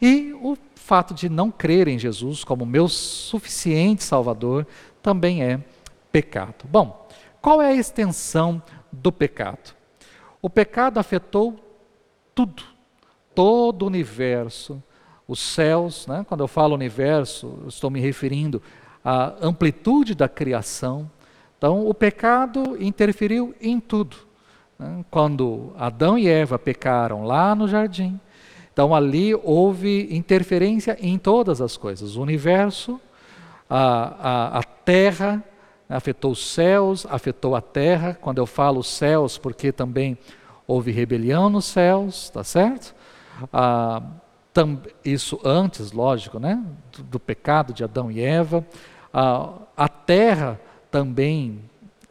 E 0.01 0.33
o 0.41 0.57
fato 0.77 1.13
de 1.13 1.29
não 1.29 1.51
crer 1.51 1.89
em 1.89 1.99
Jesus 1.99 2.45
como 2.45 2.65
meu 2.65 2.87
suficiente 2.87 4.05
Salvador 4.05 4.69
também 5.03 5.43
é 5.43 5.59
pecado. 6.13 6.65
Bom, 6.71 7.09
qual 7.45 7.61
é 7.61 7.73
a 7.73 7.75
extensão 7.75 8.63
do 8.95 9.13
pecado? 9.13 9.75
O 10.41 10.49
pecado 10.49 10.99
afetou 10.99 11.59
tudo, 12.35 12.63
todo 13.35 13.83
o 13.83 13.87
universo, 13.87 14.83
os 15.27 15.41
céus, 15.41 16.07
né? 16.07 16.25
quando 16.29 16.41
eu 16.43 16.49
falo 16.49 16.75
universo, 16.75 17.65
estou 17.67 17.91
me 17.91 18.01
referindo 18.01 18.63
à 19.05 19.35
amplitude 19.41 20.15
da 20.15 20.29
criação. 20.29 21.11
Então, 21.57 21.87
o 21.87 21.95
pecado 21.95 22.77
interferiu 22.79 23.55
em 23.61 23.81
tudo. 23.81 24.17
Né? 24.79 25.05
Quando 25.11 25.73
Adão 25.79 26.19
e 26.19 26.29
Eva 26.29 26.59
pecaram 26.59 27.25
lá 27.25 27.55
no 27.55 27.67
jardim, 27.67 28.21
então 28.73 28.95
ali 28.95 29.35
houve 29.35 30.09
interferência 30.11 30.99
em 31.01 31.17
todas 31.17 31.61
as 31.61 31.77
coisas. 31.77 32.17
O 32.17 32.23
universo, 32.23 33.01
a, 33.71 33.79
a, 33.79 34.59
a 34.59 34.63
terra, 34.63 35.43
afetou 35.95 36.33
os 36.33 36.53
céus, 36.53 37.07
afetou 37.09 37.55
a 37.55 37.61
terra. 37.61 38.19
Quando 38.21 38.39
eu 38.39 38.47
falo 38.47 38.83
céus, 38.83 39.39
porque 39.39 39.71
também 39.71 40.19
houve 40.67 40.91
rebelião 40.91 41.49
nos 41.49 41.67
céus, 41.67 42.31
tá 42.31 42.43
certo? 42.43 42.95
Ah, 43.53 44.03
tam, 44.53 44.81
isso 45.05 45.41
antes, 45.45 45.93
lógico, 45.93 46.39
né? 46.39 46.63
Do, 46.93 47.03
do, 47.05 47.21
pecado 47.21 47.73
de 47.73 47.85
Adão 47.85 48.11
e 48.11 48.21
Eva. 48.21 48.67
Ah, 49.13 49.53
a 49.77 49.89
terra 49.89 50.61
também 50.91 51.61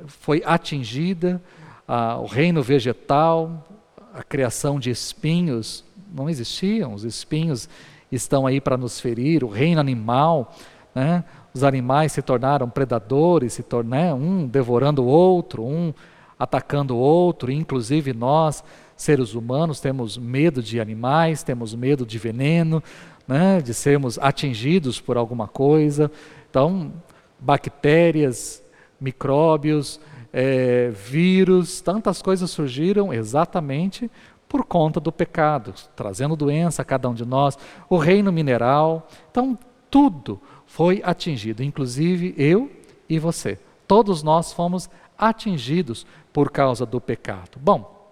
foi 0.08 0.42
atingida, 0.46 1.42
ah, 1.88 2.18
o 2.20 2.26
reino 2.26 2.64
vegetal, 2.64 3.66
a 4.14 4.24
criação 4.24 4.80
de 4.80 4.90
espinhos 4.92 5.84
não 6.14 6.30
existiam, 6.30 6.94
os 6.94 7.04
espinhos 7.04 7.68
estão 8.12 8.46
aí 8.46 8.62
para 8.62 8.78
nos 8.78 9.00
ferir, 9.00 9.44
o 9.44 9.48
reino 9.48 9.82
animal, 9.82 10.54
né? 10.94 11.24
Os 11.54 11.64
animais 11.64 12.12
se 12.12 12.22
tornaram 12.22 12.70
predadores, 12.70 13.54
se 13.54 13.64
tornam 13.64 14.00
né? 14.00 14.14
um 14.14 14.48
devorando 14.48 15.04
o 15.04 15.08
outro, 15.08 15.64
um 15.64 15.94
atacando 16.38 16.96
o 16.96 17.00
outro, 17.00 17.52
inclusive 17.52 18.12
nós, 18.12 18.64
seres 18.98 19.36
humanos, 19.36 19.80
temos 19.80 20.18
medo 20.18 20.64
de 20.64 20.80
animais, 20.80 21.44
temos 21.44 21.76
medo 21.76 22.06
de 22.06 22.18
veneno, 22.18 22.82
né? 23.28 23.62
de 23.62 23.74
sermos 23.74 24.18
atingidos 24.18 25.00
por 25.00 25.16
alguma 25.16 25.48
coisa. 25.48 26.12
Então, 26.50 26.92
bactérias, 27.40 28.64
micróbios, 29.00 30.00
é, 30.32 30.90
vírus, 30.90 31.82
tantas 31.82 32.22
coisas 32.22 32.50
surgiram 32.50 33.14
exatamente 33.14 34.10
por 34.50 34.66
conta 34.66 35.00
do 35.00 35.12
pecado, 35.12 35.74
trazendo 35.96 36.36
doença 36.36 36.82
a 36.82 36.86
cada 36.86 37.10
um 37.10 37.14
de 37.14 37.26
nós, 37.26 37.58
o 37.90 37.98
reino 37.98 38.32
mineral. 38.32 39.08
Então, 39.30 39.58
tudo 39.90 40.42
foi 40.74 41.04
atingido, 41.06 41.62
inclusive 41.62 42.34
eu 42.36 42.72
e 43.08 43.20
você. 43.20 43.60
Todos 43.88 44.24
nós 44.24 44.52
fomos 44.52 44.90
atingidos 45.16 46.04
por 46.34 46.50
causa 46.50 46.84
do 46.84 47.00
pecado. 47.00 47.60
Bom, 47.60 48.12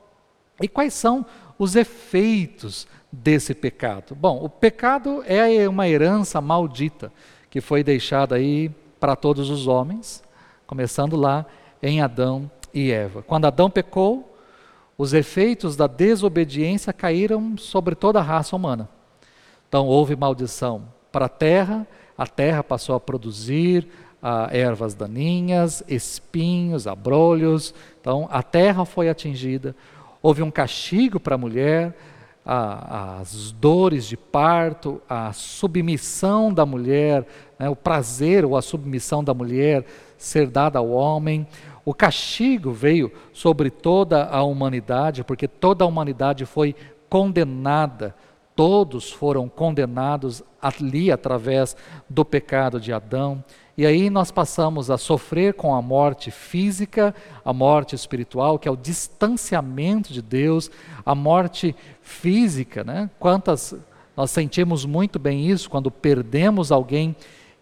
e 0.62 0.68
quais 0.68 0.94
são 0.94 1.26
os 1.58 1.76
efeitos 1.76 2.88
desse 3.12 3.56
pecado? 3.56 4.14
Bom, 4.14 4.46
o 4.46 4.48
pecado 4.48 5.24
é 5.26 5.68
uma 5.68 5.90
herança 5.90 6.40
maldita 6.40 7.12
que 7.50 7.60
foi 7.60 7.84
deixada 7.84 8.36
aí 8.36 8.70
para 9.00 9.16
todos 9.16 9.50
os 9.50 9.66
homens, 9.66 10.24
começando 10.68 11.16
lá 11.16 11.48
em 11.82 12.00
Adão 12.00 12.50
e 12.72 12.92
Eva. 12.92 13.24
Quando 13.24 13.46
Adão 13.46 13.72
pecou, 13.72 14.38
os 14.96 15.16
efeitos 15.16 15.76
da 15.76 15.88
desobediência 15.88 16.94
caíram 16.94 17.58
sobre 17.58 17.96
toda 17.96 18.20
a 18.20 18.24
raça 18.24 18.56
humana. 18.56 18.88
Então 19.68 19.88
houve 19.88 20.16
maldição 20.16 20.84
para 21.12 21.26
a 21.26 21.30
terra, 21.30 21.88
a 22.22 22.28
terra 22.28 22.64
passou 22.64 22.94
a 22.94 23.00
produzir 23.00 23.88
ah, 24.22 24.48
ervas 24.52 24.94
daninhas, 24.94 25.84
espinhos, 25.88 26.86
abrolhos. 26.86 27.74
Então 28.00 28.28
a 28.30 28.44
terra 28.44 28.86
foi 28.86 29.10
atingida. 29.10 29.76
Houve 30.22 30.44
um 30.44 30.52
castigo 30.52 31.20
para 31.20 31.34
a 31.34 31.38
mulher, 31.40 31.98
as 32.46 33.52
dores 33.54 34.06
de 34.06 34.16
parto, 34.16 35.02
a 35.10 35.34
submissão 35.34 36.54
da 36.54 36.64
mulher, 36.64 37.26
né, 37.58 37.68
o 37.68 37.76
prazer 37.76 38.46
ou 38.46 38.56
a 38.56 38.62
submissão 38.62 39.24
da 39.24 39.34
mulher 39.34 39.84
ser 40.16 40.46
dada 40.46 40.78
ao 40.78 40.92
homem. 40.92 41.48
O 41.84 41.92
castigo 41.92 42.72
veio 42.72 43.12
sobre 43.34 43.72
toda 43.72 44.26
a 44.26 44.44
humanidade, 44.44 45.24
porque 45.24 45.48
toda 45.48 45.84
a 45.84 45.88
humanidade 45.88 46.46
foi 46.46 46.76
condenada, 47.10 48.14
todos 48.56 49.12
foram 49.12 49.48
condenados 49.48 50.44
ali 50.62 51.12
através 51.12 51.76
do 52.10 52.24
pecado 52.24 52.80
de 52.80 52.94
Adão. 52.94 53.44
E 53.78 53.86
aí 53.86 54.10
nós 54.10 54.32
passamos 54.32 54.92
a 54.92 54.98
sofrer 54.98 55.54
com 55.54 55.74
a 55.74 55.82
morte 55.82 56.30
física, 56.30 57.16
a 57.44 57.54
morte 57.54 57.96
espiritual, 57.96 58.60
que 58.60 58.68
é 58.68 58.72
o 58.72 58.76
distanciamento 58.76 60.14
de 60.14 60.22
Deus, 60.22 60.70
a 61.06 61.16
morte 61.16 61.76
física, 62.02 62.84
né? 62.84 63.10
Quantas 63.20 63.76
nós 64.16 64.30
sentimos 64.30 64.86
muito 64.86 65.18
bem 65.18 65.50
isso 65.50 65.70
quando 65.70 65.90
perdemos 65.90 66.72
alguém 66.72 67.16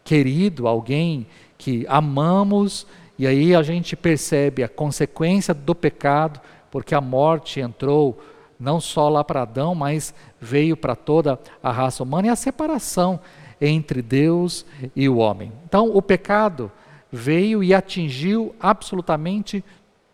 querido, 0.03 0.67
alguém 0.67 1.27
que 1.57 1.85
amamos 1.87 2.87
e 3.19 3.27
aí 3.27 3.53
a 3.53 3.61
gente 3.61 3.97
percebe 3.97 4.63
a 4.63 4.69
consequência 4.69 5.53
do 5.53 5.75
pecado, 5.75 6.39
porque 6.71 6.95
a 6.95 7.01
morte 7.01 7.59
entrou 7.59 8.17
não 8.59 8.81
só 8.81 9.07
lá 9.07 9.23
para 9.23 9.43
Adão, 9.43 9.73
mas 9.73 10.13
veio 10.39 10.75
para 10.75 10.95
toda 10.95 11.39
a 11.63 11.71
raça 11.71 12.03
humana 12.03 12.27
e 12.27 12.29
a 12.29 12.35
separação 12.35 13.19
entre 13.61 14.01
Deus 14.01 14.65
e 14.95 15.07
o 15.07 15.17
homem. 15.17 15.51
Então, 15.65 15.95
o 15.95 16.01
pecado 16.01 16.71
veio 17.11 17.63
e 17.63 17.73
atingiu 17.73 18.55
absolutamente 18.59 19.63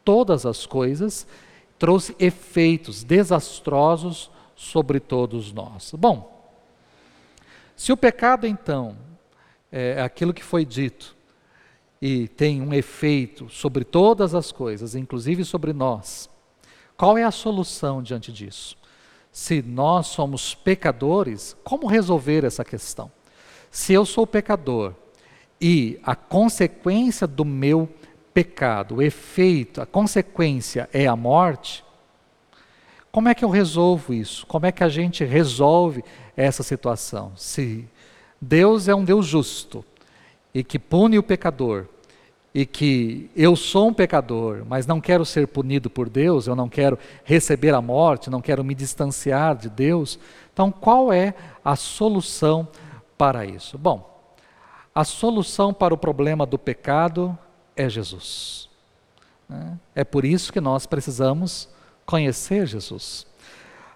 todas 0.04 0.46
as 0.46 0.66
coisas, 0.66 1.26
trouxe 1.80 2.16
efeitos 2.20 3.04
desastrosos 3.04 4.30
sobre 4.56 5.00
todos 5.00 5.52
nós. 5.52 5.94
Bom, 5.98 6.34
se 7.76 7.92
o 7.92 7.98
pecado 7.98 8.48
então 8.48 8.96
é 9.72 10.02
aquilo 10.02 10.34
que 10.34 10.44
foi 10.44 10.64
dito, 10.64 11.16
e 12.02 12.28
tem 12.28 12.62
um 12.62 12.74
efeito 12.74 13.50
sobre 13.50 13.84
todas 13.84 14.36
as 14.36 14.52
coisas, 14.52 14.96
inclusive 14.96 15.44
sobre 15.44 15.74
nós, 15.74 16.30
qual 16.98 17.18
é 17.18 17.24
a 17.24 17.32
solução 17.32 18.02
diante 18.02 18.32
disso? 18.32 18.78
Se 19.32 19.62
nós 19.62 20.08
somos 20.08 20.56
pecadores, 20.56 21.56
como 21.64 21.88
resolver 21.88 22.46
essa 22.46 22.64
questão? 22.64 23.12
Se 23.70 23.92
eu 23.92 24.06
sou 24.06 24.26
pecador 24.26 24.94
e 25.60 26.00
a 26.04 26.16
consequência 26.16 27.28
do 27.28 27.44
meu 27.44 27.90
pecado, 28.34 28.96
o 28.96 29.02
efeito, 29.02 29.82
a 29.82 29.86
consequência 29.86 30.90
é 30.94 31.06
a 31.06 31.16
morte, 31.16 31.84
como 33.12 33.30
é 33.30 33.34
que 33.34 33.46
eu 33.46 33.50
resolvo 33.50 34.14
isso? 34.14 34.46
Como 34.46 34.66
é 34.66 34.72
que 34.72 34.84
a 34.84 34.90
gente 34.90 35.24
resolve 35.24 36.04
essa 36.36 36.64
situação? 36.64 37.32
Se 37.36 37.88
Deus 38.42 38.88
é 38.88 38.96
um 38.96 39.06
Deus 39.06 39.26
justo 39.26 39.86
e 40.54 40.64
que 40.64 40.78
pune 40.78 41.18
o 41.18 41.24
pecador, 41.24 41.88
e 42.56 42.66
que 42.66 43.30
eu 43.36 43.54
sou 43.54 43.90
um 43.90 43.94
pecador, 43.94 44.64
mas 44.66 44.88
não 44.88 45.02
quero 45.02 45.26
ser 45.26 45.46
punido 45.46 45.90
por 45.90 46.08
Deus, 46.08 46.48
eu 46.48 46.56
não 46.56 46.70
quero 46.70 46.98
receber 47.26 47.74
a 47.74 47.82
morte, 47.82 48.30
não 48.30 48.40
quero 48.40 48.64
me 48.64 48.74
distanciar 48.74 49.58
de 49.58 49.70
Deus. 49.70 50.18
Então, 50.54 50.72
qual 50.72 51.12
é 51.12 51.34
a 51.66 51.76
solução 51.76 52.66
para 53.18 53.46
isso? 53.46 53.78
Bom, 53.78 54.10
a 54.96 55.04
solução 55.04 55.74
para 55.74 55.94
o 55.94 55.98
problema 55.98 56.46
do 56.46 56.58
pecado 56.58 57.38
é 57.76 57.90
Jesus. 57.90 58.70
Né? 59.50 59.78
É 59.94 60.06
por 60.06 60.24
isso 60.24 60.54
que 60.54 60.62
nós 60.62 60.86
precisamos 60.86 61.68
conhecer 62.06 62.66
Jesus. 62.66 63.28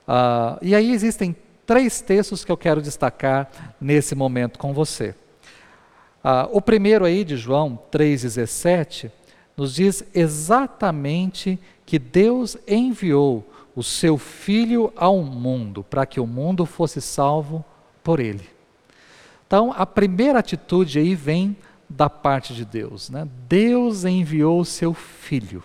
Uh, 0.06 0.60
e 0.62 0.75
aí 0.75 0.92
existem 0.92 1.34
três 1.66 2.01
textos 2.01 2.44
que 2.44 2.51
eu 2.51 2.58
quero 2.58 2.82
destacar 2.82 3.50
nesse 3.80 4.16
momento 4.16 4.60
com 4.60 4.74
você. 4.74 5.16
Ah, 6.24 6.48
o 6.52 6.62
primeiro 6.62 7.06
aí 7.06 7.24
de 7.24 7.38
João 7.38 7.80
3,17 7.92 9.12
nos 9.56 9.76
diz 9.76 10.04
exatamente 10.14 11.60
que 11.86 12.00
Deus 12.00 12.58
enviou 12.68 13.46
o 13.76 13.84
seu 13.84 14.18
Filho 14.18 14.92
ao 14.96 15.22
mundo 15.22 15.84
para 15.84 16.06
que 16.06 16.20
o 16.20 16.28
mundo 16.28 16.66
fosse 16.66 17.02
salvo 17.02 17.64
por 18.04 18.20
ele. 18.20 18.48
Então, 19.48 19.74
a 19.76 19.86
primeira 19.86 20.40
atitude 20.40 21.00
aí 21.00 21.16
vem 21.16 21.58
da 21.90 22.10
parte 22.10 22.54
de 22.54 22.64
Deus. 22.64 23.10
Né? 23.10 23.28
Deus 23.48 24.06
enviou 24.06 24.60
o 24.60 24.66
seu 24.66 24.94
Filho 24.94 25.64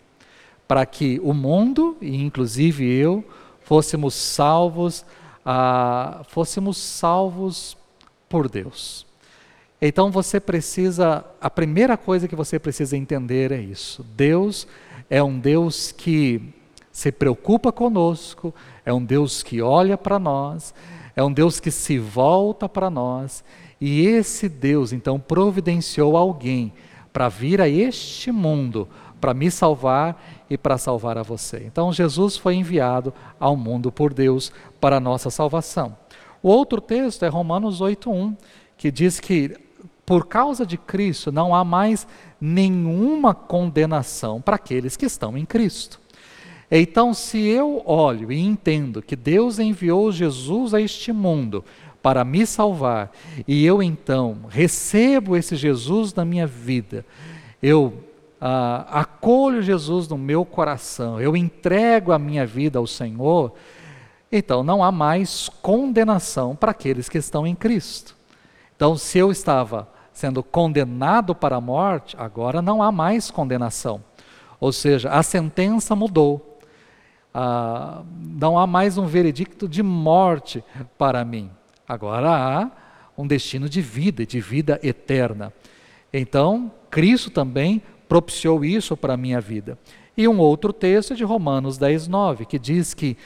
para 0.67 0.87
que 0.87 1.21
o 1.23 1.35
mundo, 1.35 1.97
e 2.01 2.17
inclusive 2.17 2.85
eu, 2.85 3.25
fôssemos 3.61 4.15
salvos, 4.15 5.05
ah, 5.45 6.23
fôssemos 6.29 6.79
salvos 6.79 7.77
por 8.29 8.49
Deus. 8.49 9.07
Então 9.81 10.11
você 10.11 10.41
precisa, 10.41 11.25
a 11.41 11.51
primeira 11.51 11.97
coisa 11.97 12.29
que 12.29 12.37
você 12.37 12.59
precisa 12.59 12.97
entender 12.97 13.53
é 13.53 13.61
isso. 13.61 14.05
Deus 14.17 14.67
é 15.11 15.23
um 15.23 15.39
Deus 15.39 15.93
que 15.93 16.41
se 16.91 17.11
preocupa 17.11 17.73
conosco, 17.73 18.55
é 18.87 18.93
um 18.93 19.05
Deus 19.05 19.43
que 19.43 19.61
olha 19.61 19.99
para 19.99 20.19
nós, 20.19 20.73
é 21.17 21.23
um 21.23 21.33
Deus 21.33 21.59
que 21.59 21.71
se 21.71 21.99
volta 21.99 22.69
para 22.69 22.89
nós, 22.89 23.45
e 23.81 24.07
esse 24.07 24.49
Deus 24.49 24.93
então 24.93 25.19
providenciou 25.19 26.17
alguém 26.17 26.73
para 27.13 27.29
vir 27.29 27.61
a 27.61 27.69
este 27.69 28.33
mundo, 28.33 28.89
para 29.21 29.35
me 29.35 29.51
salvar 29.51 30.45
e 30.49 30.57
para 30.57 30.79
salvar 30.79 31.19
a 31.19 31.23
você. 31.23 31.65
Então 31.67 31.93
Jesus 31.93 32.37
foi 32.37 32.55
enviado 32.55 33.13
ao 33.39 33.57
mundo 33.57 33.91
por 33.91 34.15
Deus 34.15 34.53
para 34.81 34.97
a 34.97 35.01
nossa 35.01 35.31
salvação. 35.31 35.97
O 36.43 36.49
outro 36.49 36.81
texto 36.81 37.25
é 37.25 37.29
Romanos 37.29 37.81
8:1, 37.81 38.37
que 38.77 38.91
diz 38.91 39.19
que 39.19 39.57
por 40.07 40.27
causa 40.27 40.67
de 40.67 40.77
Cristo, 40.77 41.33
não 41.33 41.55
há 41.55 41.65
mais 41.65 42.07
nenhuma 42.41 43.35
condenação 43.35 44.41
para 44.41 44.57
aqueles 44.57 44.97
que 44.97 45.07
estão 45.07 45.37
em 45.37 45.45
Cristo. 45.45 46.01
Então, 46.71 47.15
se 47.15 47.39
eu 47.39 47.83
olho 47.85 48.33
e 48.33 48.41
entendo 48.41 49.03
que 49.03 49.17
Deus 49.17 49.59
enviou 49.59 50.11
Jesus 50.11 50.75
a 50.75 50.81
este 50.81 51.13
mundo 51.13 51.65
para 52.03 52.25
me 52.25 52.47
salvar, 52.47 53.13
e 53.47 53.65
eu 53.65 53.83
então 53.83 54.41
recebo 54.49 55.37
esse 55.37 55.57
Jesus 55.57 56.13
na 56.13 56.25
minha 56.25 56.47
vida, 56.47 57.05
eu 57.63 57.95
ah, 58.41 58.87
acolho 58.91 59.63
Jesus 59.63 60.07
no 60.09 60.19
meu 60.19 60.45
coração, 60.45 61.19
eu 61.19 61.35
entrego 61.35 62.13
a 62.13 62.19
minha 62.19 62.45
vida 62.45 62.79
ao 62.79 62.87
Senhor, 62.87 63.53
então 64.31 64.63
não 64.63 64.85
há 64.85 64.93
mais 64.93 65.49
condenação 65.63 66.55
para 66.55 66.73
aqueles 66.73 67.09
que 67.09 67.17
estão 67.19 67.47
em 67.47 67.55
Cristo. 67.55 68.15
Então, 68.77 68.99
se 68.99 69.17
eu 69.17 69.31
estava 69.31 69.89
sendo 70.15 70.43
condenado 70.43 71.35
para 71.35 71.57
a 71.57 71.61
morte, 71.61 72.17
agora 72.17 72.63
não 72.63 72.83
há 72.83 72.91
mais 72.93 73.31
condenação. 73.31 74.03
Ou 74.61 74.73
seja, 74.73 75.11
a 75.11 75.23
sentença 75.23 75.95
mudou. 75.95 76.59
Ah, 77.35 78.03
não 78.17 78.57
há 78.57 78.67
mais 78.67 78.97
um 78.97 79.07
veredicto 79.07 79.69
de 79.69 79.83
morte 79.83 80.65
para 80.97 81.25
mim. 81.25 81.51
Agora 81.87 82.31
há 82.31 82.71
um 83.19 83.27
destino 83.27 83.69
de 83.69 83.83
vida, 83.83 84.25
de 84.25 84.41
vida 84.41 84.79
eterna. 84.85 85.53
Então, 86.13 86.71
Cristo 86.89 87.29
também 87.29 87.83
propiciou 88.09 88.65
isso 88.65 88.97
para 88.97 89.15
a 89.15 89.19
minha 89.19 89.41
vida. 89.41 89.77
E 90.17 90.29
um 90.29 90.39
outro 90.39 90.73
texto 90.73 91.13
é 91.13 91.17
de 91.17 91.25
Romanos 91.25 91.77
10, 91.77 92.07
9, 92.07 92.47
que 92.47 92.59
diz 92.59 92.95
que 92.95 93.17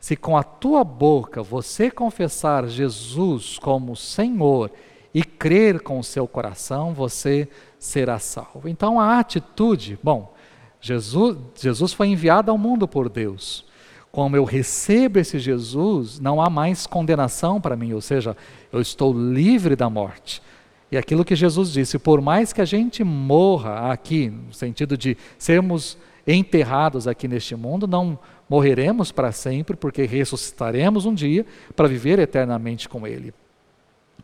se 0.00 0.16
com 0.16 0.34
a 0.34 0.42
tua 0.42 0.82
boca 0.82 1.42
você 1.42 1.90
confessar 1.90 2.66
Jesus 2.66 3.58
como 3.58 3.94
Senhor 3.94 4.70
e 5.14 5.22
crer 5.22 5.80
com 5.80 5.98
o 5.98 6.04
seu 6.04 6.26
coração, 6.26 6.92
você 6.92 7.48
será 7.78 8.18
salvo. 8.18 8.68
Então 8.68 9.00
a 9.00 9.18
atitude, 9.18 9.98
bom, 10.02 10.34
Jesus, 10.80 11.36
Jesus 11.56 11.92
foi 11.92 12.08
enviado 12.08 12.50
ao 12.50 12.58
mundo 12.58 12.86
por 12.86 13.08
Deus. 13.08 13.64
Como 14.10 14.36
eu 14.36 14.44
recebo 14.44 15.18
esse 15.18 15.38
Jesus, 15.38 16.18
não 16.18 16.40
há 16.40 16.48
mais 16.48 16.86
condenação 16.86 17.60
para 17.60 17.76
mim, 17.76 17.92
ou 17.92 18.00
seja, 18.00 18.36
eu 18.72 18.80
estou 18.80 19.12
livre 19.12 19.76
da 19.76 19.90
morte. 19.90 20.42
E 20.90 20.96
aquilo 20.96 21.24
que 21.24 21.36
Jesus 21.36 21.70
disse, 21.70 21.98
por 21.98 22.20
mais 22.20 22.52
que 22.52 22.62
a 22.62 22.64
gente 22.64 23.04
morra 23.04 23.92
aqui, 23.92 24.30
no 24.30 24.54
sentido 24.54 24.96
de 24.96 25.16
sermos 25.36 25.98
enterrados 26.26 27.06
aqui 27.06 27.28
neste 27.28 27.54
mundo, 27.54 27.86
não 27.86 28.18
morreremos 28.48 29.12
para 29.12 29.30
sempre, 29.30 29.76
porque 29.76 30.04
ressuscitaremos 30.04 31.04
um 31.04 31.12
dia 31.12 31.44
para 31.76 31.88
viver 31.88 32.18
eternamente 32.18 32.88
com 32.88 33.06
Ele. 33.06 33.34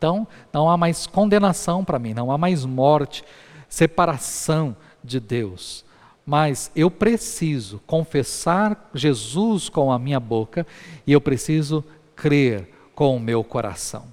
Então, 0.05 0.29
não 0.53 0.69
há 0.69 0.77
mais 0.77 1.07
condenação 1.07 1.83
para 1.83 1.99
mim, 1.99 2.13
não 2.13 2.31
há 2.31 2.37
mais 2.37 2.67
morte, 2.67 3.25
separação 3.71 4.77
de 5.03 5.19
Deus. 5.19 5.83
Mas 6.27 6.71
eu 6.77 6.91
preciso 6.91 7.81
confessar 7.87 8.91
Jesus 8.93 9.71
com 9.71 9.91
a 9.91 9.99
minha 9.99 10.21
boca 10.21 10.67
e 11.07 11.13
eu 11.13 11.23
preciso 11.23 11.83
crer 12.15 12.69
com 12.95 13.17
o 13.17 13.21
meu 13.21 13.43
coração. 13.43 14.05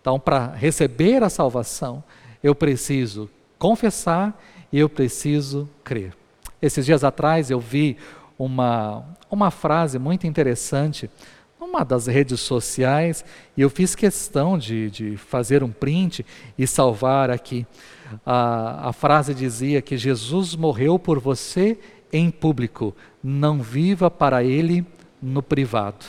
Então, 0.00 0.20
para 0.20 0.52
receber 0.54 1.24
a 1.24 1.28
salvação, 1.28 2.04
eu 2.40 2.54
preciso 2.54 3.28
confessar 3.58 4.40
e 4.72 4.78
eu 4.78 4.88
preciso 4.88 5.68
crer. 5.82 6.14
Esses 6.62 6.86
dias 6.86 7.02
atrás 7.02 7.50
eu 7.50 7.58
vi 7.58 7.96
uma, 8.38 9.04
uma 9.28 9.50
frase 9.50 9.98
muito 9.98 10.28
interessante 10.28 11.10
uma 11.64 11.82
das 11.82 12.06
redes 12.06 12.40
sociais 12.40 13.24
e 13.56 13.62
eu 13.62 13.70
fiz 13.70 13.94
questão 13.94 14.58
de, 14.58 14.90
de 14.90 15.16
fazer 15.16 15.62
um 15.62 15.70
print 15.70 16.24
e 16.58 16.66
salvar 16.66 17.30
aqui. 17.30 17.66
A, 18.24 18.90
a 18.90 18.92
frase 18.92 19.34
dizia 19.34 19.80
que 19.80 19.96
Jesus 19.96 20.54
morreu 20.54 20.98
por 20.98 21.18
você 21.18 21.78
em 22.12 22.30
público, 22.30 22.94
não 23.22 23.60
viva 23.62 24.10
para 24.10 24.44
ele 24.44 24.86
no 25.20 25.42
privado. 25.42 26.04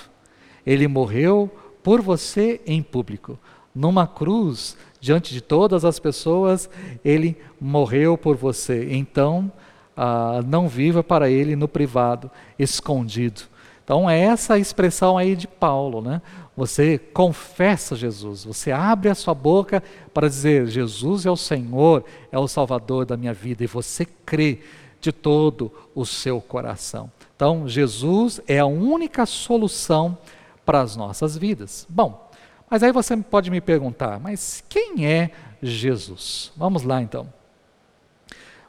Ele 0.66 0.88
morreu 0.88 1.50
por 1.82 2.02
você 2.02 2.62
em 2.66 2.84
público. 2.84 3.40
Numa 3.74 4.06
cruz, 4.06 4.78
diante 5.00 5.34
de 5.34 5.42
todas 5.42 5.86
as 5.86 6.00
pessoas, 6.00 6.70
ele 7.04 7.38
morreu 7.60 8.18
por 8.18 8.36
você. 8.36 8.88
Então, 8.92 9.52
ah, 9.96 10.42
não 10.46 10.68
viva 10.68 11.04
para 11.04 11.30
ele 11.30 11.56
no 11.56 11.68
privado, 11.68 12.30
escondido. 12.60 13.55
Então 13.86 14.10
é 14.10 14.20
essa 14.20 14.58
expressão 14.58 15.16
aí 15.16 15.36
de 15.36 15.48
Paulo, 15.48 16.02
né? 16.02 16.20
Você 16.58 16.98
confessa 16.98 17.96
Jesus, 17.96 18.44
você 18.44 18.72
abre 18.72 19.10
a 19.10 19.16
sua 19.16 19.36
boca 19.36 19.84
para 20.12 20.28
dizer: 20.28 20.66
Jesus 20.66 21.26
é 21.26 21.30
o 21.30 21.38
Senhor, 21.38 22.04
é 22.32 22.40
o 22.40 22.48
Salvador 22.48 23.06
da 23.06 23.16
minha 23.16 23.34
vida, 23.34 23.64
e 23.64 23.68
você 23.68 24.04
crê 24.26 24.60
de 25.00 25.12
todo 25.12 25.72
o 25.94 26.04
seu 26.04 26.42
coração. 26.42 27.12
Então, 27.36 27.68
Jesus 27.68 28.42
é 28.48 28.58
a 28.58 28.66
única 28.66 29.24
solução 29.28 30.18
para 30.66 30.82
as 30.82 30.96
nossas 30.96 31.38
vidas. 31.38 31.86
Bom, 31.88 32.28
mas 32.68 32.82
aí 32.82 32.92
você 32.92 33.16
pode 33.16 33.52
me 33.52 33.62
perguntar: 33.62 34.20
mas 34.20 34.64
quem 34.68 35.06
é 35.06 35.30
Jesus? 35.62 36.52
Vamos 36.58 36.82
lá 36.82 37.04
então. 37.04 37.32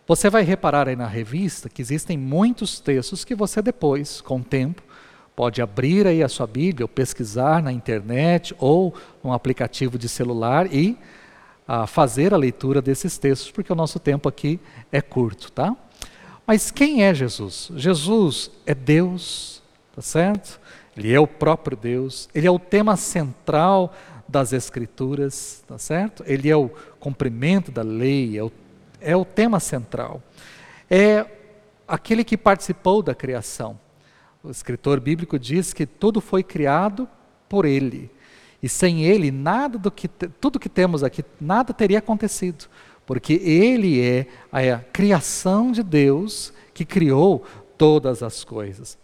Você 0.07 0.29
vai 0.29 0.43
reparar 0.43 0.89
aí 0.89 0.95
na 0.95 1.07
revista 1.07 1.69
que 1.69 1.83
existem 1.83 2.19
muitos 2.19 2.79
textos 2.79 3.25
que 3.25 3.35
você 3.35 3.63
depois, 3.63 4.21
com 4.21 4.39
o 4.39 4.45
tempo, 4.45 4.83
Pode 5.37 5.61
abrir 5.61 6.07
aí 6.07 6.23
a 6.23 6.29
sua 6.29 6.47
Bíblia, 6.47 6.85
ou 6.85 6.89
pesquisar 6.89 7.63
na 7.63 7.71
internet 7.71 8.57
ou 8.59 8.95
num 9.23 9.35
aplicativo 9.35 9.99
de 9.99 10.09
celular 10.09 10.73
e 10.73 10.99
a 11.69 11.87
fazer 11.87 12.33
a 12.33 12.39
leitura 12.39 12.81
desses 12.81 13.19
textos, 13.19 13.51
porque 13.51 13.71
o 13.71 13.77
nosso 13.77 13.99
tempo 13.99 14.31
aqui 14.31 14.59
é 14.91 15.03
curto, 15.03 15.53
tá? 15.53 15.77
Mas 16.47 16.71
quem 16.71 17.05
é 17.05 17.13
Jesus? 17.13 17.71
Jesus 17.75 18.51
é 18.65 18.75
Deus, 18.75 19.63
tá 19.95 20.01
certo? 20.01 20.59
Ele 20.97 21.13
é 21.13 21.21
o 21.21 21.27
próprio 21.27 21.77
Deus, 21.77 22.31
ele 22.35 22.47
é 22.47 22.51
o 22.51 22.59
tema 22.59 22.97
central 22.97 23.93
das 24.27 24.55
Escrituras, 24.55 25.63
tá 25.69 25.77
certo? 25.77 26.25
Ele 26.27 26.49
é 26.49 26.57
o 26.57 26.71
cumprimento 26.99 27.71
da 27.71 27.83
lei, 27.83 28.39
é 28.39 28.43
o, 28.43 28.53
é 29.03 29.15
o 29.15 29.25
tema 29.25 29.61
central. 29.61 30.23
É 30.89 31.27
aquele 31.87 32.25
que 32.25 32.39
participou 32.39 33.03
da 33.03 33.15
criação. 33.15 33.79
O 34.47 34.51
escritor 34.51 35.01
bíblico 35.01 35.39
diz 35.41 35.73
que 35.73 35.85
tudo 35.85 36.21
foi 36.21 36.45
criado 36.45 37.09
por 37.49 37.65
ele. 37.65 38.09
E 38.63 38.69
sem 38.69 39.05
ele, 39.05 39.33
nada 39.33 39.77
do 39.77 39.91
que 39.91 40.07
tudo 40.07 40.61
que 40.61 40.69
temos 40.69 41.03
aqui, 41.03 41.25
nada 41.41 41.75
teria 41.75 41.99
acontecido, 41.99 42.67
porque 43.05 43.35
ele 43.35 44.01
é 44.01 44.27
a 44.53 44.79
criação 44.79 45.73
de 45.73 45.83
Deus 45.83 46.53
que 46.73 46.85
criou 46.85 47.45
todas 47.77 48.23
as 48.23 48.45
coisas. 48.45 48.97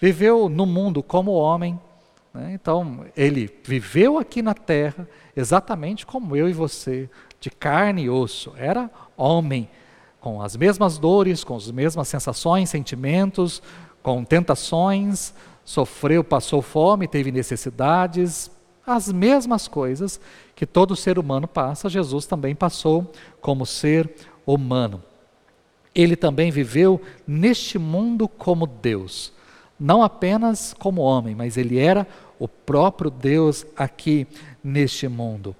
Viveu 0.00 0.48
no 0.48 0.66
mundo 0.66 1.00
como 1.00 1.30
homem, 1.30 1.78
né? 2.34 2.52
então 2.52 3.06
ele 3.16 3.48
viveu 3.64 4.18
aqui 4.18 4.42
na 4.42 4.54
terra 4.54 5.08
exatamente 5.36 6.04
como 6.04 6.34
eu 6.34 6.48
e 6.48 6.52
você, 6.52 7.08
de 7.40 7.50
carne 7.50 8.02
e 8.02 8.10
osso. 8.10 8.52
Era 8.56 8.90
homem, 9.16 9.68
com 10.20 10.42
as 10.42 10.56
mesmas 10.56 10.98
dores, 10.98 11.44
com 11.44 11.54
as 11.54 11.70
mesmas 11.70 12.08
sensações, 12.08 12.68
sentimentos, 12.68 13.62
com 14.08 14.24
tentações, 14.24 15.34
sofreu, 15.62 16.24
passou 16.24 16.62
fome, 16.62 17.06
teve 17.06 17.30
necessidades, 17.30 18.50
as 18.86 19.12
mesmas 19.12 19.68
coisas 19.68 20.18
que 20.56 20.64
todo 20.64 20.96
ser 20.96 21.18
humano 21.18 21.46
passa, 21.46 21.90
Jesus 21.90 22.24
também 22.24 22.54
passou 22.54 23.12
como 23.38 23.66
ser 23.66 24.10
humano. 24.46 25.02
Ele 25.94 26.16
também 26.16 26.50
viveu 26.50 26.98
neste 27.26 27.78
mundo 27.78 28.26
como 28.26 28.66
Deus, 28.66 29.30
não 29.78 30.02
apenas 30.02 30.74
como 30.78 31.02
homem, 31.02 31.34
mas 31.34 31.58
ele 31.58 31.78
era 31.78 32.06
o 32.38 32.48
próprio 32.48 33.10
Deus 33.10 33.66
aqui 33.76 34.26
neste 34.64 35.06
mundo. 35.06 35.54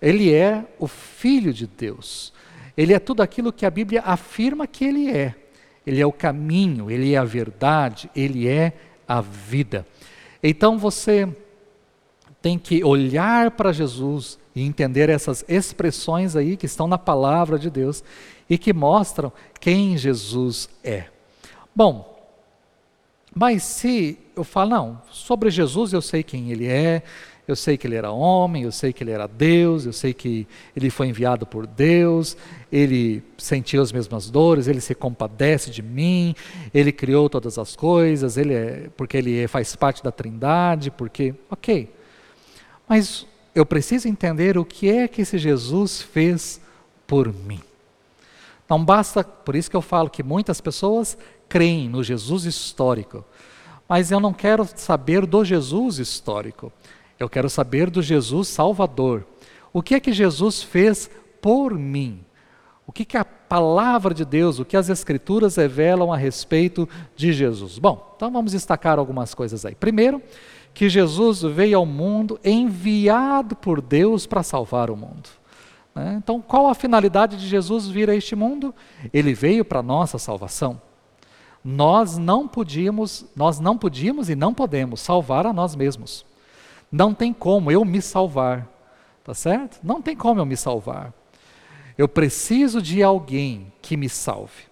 Ele 0.00 0.34
é 0.34 0.66
o 0.76 0.88
Filho 0.88 1.52
de 1.54 1.68
Deus. 1.68 2.32
Ele 2.76 2.94
é 2.94 2.98
tudo 2.98 3.22
aquilo 3.22 3.52
que 3.52 3.64
a 3.64 3.70
Bíblia 3.70 4.02
afirma 4.04 4.66
que 4.66 4.84
ele 4.84 5.08
é. 5.08 5.36
Ele 5.86 6.00
é 6.00 6.06
o 6.06 6.12
caminho, 6.12 6.90
ele 6.90 7.14
é 7.14 7.18
a 7.18 7.24
verdade, 7.24 8.10
ele 8.14 8.46
é 8.48 8.72
a 9.06 9.20
vida. 9.20 9.86
Então 10.42 10.78
você 10.78 11.28
tem 12.40 12.58
que 12.58 12.82
olhar 12.82 13.52
para 13.52 13.72
Jesus 13.72 14.38
e 14.54 14.62
entender 14.62 15.08
essas 15.08 15.44
expressões 15.48 16.36
aí 16.36 16.56
que 16.56 16.66
estão 16.66 16.86
na 16.86 16.98
palavra 16.98 17.58
de 17.58 17.70
Deus 17.70 18.02
e 18.50 18.58
que 18.58 18.72
mostram 18.72 19.32
quem 19.60 19.96
Jesus 19.96 20.68
é. 20.82 21.04
Bom, 21.74 22.12
mas 23.34 23.62
se 23.62 24.18
eu 24.36 24.44
falo, 24.44 24.70
não, 24.70 25.02
sobre 25.10 25.50
Jesus 25.50 25.92
eu 25.92 26.02
sei 26.02 26.22
quem 26.22 26.50
ele 26.50 26.66
é, 26.66 27.02
eu 27.46 27.56
sei 27.56 27.76
que 27.76 27.86
ele 27.86 27.96
era 27.96 28.10
homem, 28.10 28.62
eu 28.62 28.70
sei 28.70 28.92
que 28.92 29.02
ele 29.02 29.10
era 29.10 29.26
Deus, 29.26 29.84
eu 29.84 29.92
sei 29.92 30.14
que 30.14 30.46
ele 30.76 30.90
foi 30.90 31.08
enviado 31.08 31.44
por 31.44 31.66
Deus, 31.66 32.36
ele 32.70 33.22
sentiu 33.36 33.82
as 33.82 33.90
mesmas 33.90 34.30
dores, 34.30 34.68
ele 34.68 34.80
se 34.80 34.94
compadece 34.94 35.70
de 35.70 35.82
mim, 35.82 36.36
ele 36.72 36.92
criou 36.92 37.28
todas 37.28 37.58
as 37.58 37.74
coisas, 37.74 38.36
ele 38.36 38.54
é, 38.54 38.90
porque 38.96 39.16
ele 39.16 39.48
faz 39.48 39.74
parte 39.74 40.04
da 40.04 40.12
Trindade, 40.12 40.90
porque, 40.92 41.34
ok. 41.50 41.92
Mas 42.88 43.26
eu 43.54 43.66
preciso 43.66 44.06
entender 44.06 44.56
o 44.56 44.64
que 44.64 44.88
é 44.88 45.08
que 45.08 45.22
esse 45.22 45.36
Jesus 45.36 46.00
fez 46.00 46.60
por 47.08 47.32
mim. 47.32 47.60
Não 48.68 48.82
basta, 48.82 49.24
por 49.24 49.56
isso 49.56 49.68
que 49.68 49.76
eu 49.76 49.82
falo 49.82 50.08
que 50.08 50.22
muitas 50.22 50.60
pessoas 50.60 51.18
creem 51.48 51.88
no 51.88 52.04
Jesus 52.04 52.44
histórico, 52.44 53.24
mas 53.88 54.10
eu 54.10 54.20
não 54.20 54.32
quero 54.32 54.66
saber 54.76 55.26
do 55.26 55.44
Jesus 55.44 55.98
histórico. 55.98 56.72
Eu 57.22 57.28
quero 57.28 57.48
saber 57.48 57.88
do 57.88 58.02
Jesus 58.02 58.48
Salvador. 58.48 59.24
O 59.72 59.80
que 59.80 59.94
é 59.94 60.00
que 60.00 60.12
Jesus 60.12 60.62
fez 60.62 61.08
por 61.40 61.72
mim? 61.78 62.24
O 62.86 62.92
que, 62.92 63.04
que 63.04 63.16
a 63.16 63.24
palavra 63.24 64.12
de 64.12 64.24
Deus, 64.24 64.58
o 64.58 64.64
que 64.64 64.76
as 64.76 64.88
Escrituras 64.88 65.56
revelam 65.56 66.12
a 66.12 66.16
respeito 66.16 66.88
de 67.14 67.32
Jesus? 67.32 67.78
Bom, 67.78 68.12
então 68.16 68.30
vamos 68.30 68.52
destacar 68.52 68.98
algumas 68.98 69.34
coisas 69.34 69.64
aí. 69.64 69.74
Primeiro, 69.74 70.20
que 70.74 70.88
Jesus 70.88 71.42
veio 71.42 71.78
ao 71.78 71.86
mundo 71.86 72.40
enviado 72.44 73.54
por 73.54 73.80
Deus 73.80 74.26
para 74.26 74.42
salvar 74.42 74.90
o 74.90 74.96
mundo. 74.96 75.28
Né? 75.94 76.16
Então, 76.22 76.40
qual 76.40 76.68
a 76.68 76.74
finalidade 76.74 77.36
de 77.36 77.46
Jesus 77.46 77.86
vir 77.86 78.10
a 78.10 78.16
este 78.16 78.34
mundo? 78.34 78.74
Ele 79.12 79.32
veio 79.32 79.64
para 79.64 79.82
nossa 79.82 80.18
salvação. 80.18 80.80
Nós 81.64 82.18
não 82.18 82.48
podíamos, 82.48 83.24
nós 83.36 83.60
não 83.60 83.78
podíamos 83.78 84.28
e 84.28 84.34
não 84.34 84.52
podemos 84.52 85.00
salvar 85.00 85.46
a 85.46 85.52
nós 85.52 85.76
mesmos. 85.76 86.26
Não 86.92 87.14
tem 87.14 87.32
como 87.32 87.72
eu 87.72 87.86
me 87.86 88.02
salvar, 88.02 88.68
tá 89.24 89.32
certo? 89.32 89.80
Não 89.82 90.02
tem 90.02 90.14
como 90.14 90.38
eu 90.40 90.44
me 90.44 90.58
salvar. 90.58 91.14
Eu 91.96 92.06
preciso 92.06 92.82
de 92.82 93.02
alguém 93.02 93.72
que 93.80 93.96
me 93.96 94.10
salve. 94.10 94.64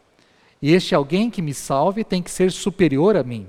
E 0.61 0.71
este 0.75 0.95
alguém 0.95 1.31
que 1.31 1.41
me 1.41 1.55
salve 1.55 2.05
tem 2.05 2.23
que 2.23 2.31
ser 2.31 2.53
superior 2.53 3.17
a 3.17 3.23
mim. 3.23 3.47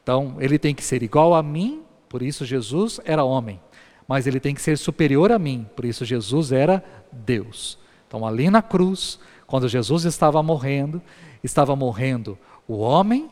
Então, 0.00 0.36
ele 0.38 0.60
tem 0.60 0.72
que 0.72 0.84
ser 0.84 1.02
igual 1.02 1.34
a 1.34 1.42
mim, 1.42 1.82
por 2.08 2.22
isso 2.22 2.44
Jesus 2.44 3.00
era 3.04 3.24
homem. 3.24 3.60
Mas 4.06 4.28
ele 4.28 4.38
tem 4.38 4.54
que 4.54 4.62
ser 4.62 4.78
superior 4.78 5.32
a 5.32 5.38
mim, 5.38 5.66
por 5.74 5.84
isso 5.84 6.04
Jesus 6.04 6.52
era 6.52 6.84
Deus. 7.10 7.76
Então, 8.06 8.24
ali 8.24 8.48
na 8.48 8.62
cruz, 8.62 9.18
quando 9.44 9.68
Jesus 9.68 10.04
estava 10.04 10.40
morrendo, 10.40 11.02
estava 11.42 11.74
morrendo 11.74 12.38
o 12.68 12.78
homem, 12.78 13.28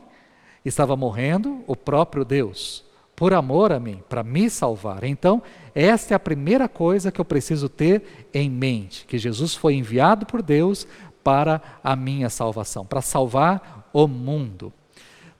estava 0.64 0.96
morrendo 0.96 1.62
o 1.68 1.76
próprio 1.76 2.24
Deus 2.24 2.84
por 3.16 3.32
amor 3.32 3.72
a 3.72 3.78
mim, 3.78 4.02
para 4.08 4.22
me 4.22 4.50
salvar. 4.50 5.04
Então, 5.04 5.42
esta 5.74 6.14
é 6.14 6.16
a 6.16 6.20
primeira 6.20 6.68
coisa 6.68 7.12
que 7.12 7.20
eu 7.20 7.24
preciso 7.24 7.68
ter 7.68 8.28
em 8.32 8.50
mente: 8.50 9.06
que 9.06 9.18
Jesus 9.18 9.54
foi 9.54 9.74
enviado 9.74 10.26
por 10.26 10.42
Deus 10.42 10.86
para 11.22 11.60
a 11.82 11.96
minha 11.96 12.28
salvação, 12.28 12.84
para 12.84 13.00
salvar 13.00 13.88
o 13.92 14.06
mundo. 14.06 14.72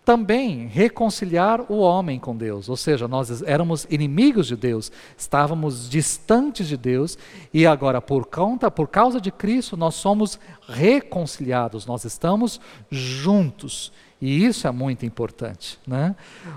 Também 0.05 0.67
reconciliar 0.67 1.63
o 1.73 1.79
homem 1.79 2.19
com 2.19 2.37
Deus, 2.37 2.69
ou 2.69 2.77
seja, 2.77 3.09
nós 3.09 3.43
éramos 3.43 3.87
inimigos 3.89 4.47
de 4.47 4.55
Deus, 4.55 4.93
estávamos 5.17 5.89
distantes 5.89 6.69
de 6.69 6.77
Deus 6.77 7.17
e 7.55 7.67
agora 7.67 8.03
por 8.03 8.27
conta, 8.27 8.71
por 8.71 8.87
causa 8.87 9.19
de 9.19 9.33
Cristo, 9.33 9.79
nós 9.79 9.95
somos 9.95 10.39
reconciliados, 10.69 11.87
nós 11.87 12.05
estamos 12.05 12.61
juntos. 12.91 13.93
E 14.21 14.45
isso 14.45 14.67
é 14.69 14.71
muito 14.71 15.07
importante, 15.07 15.79
né? 15.87 16.15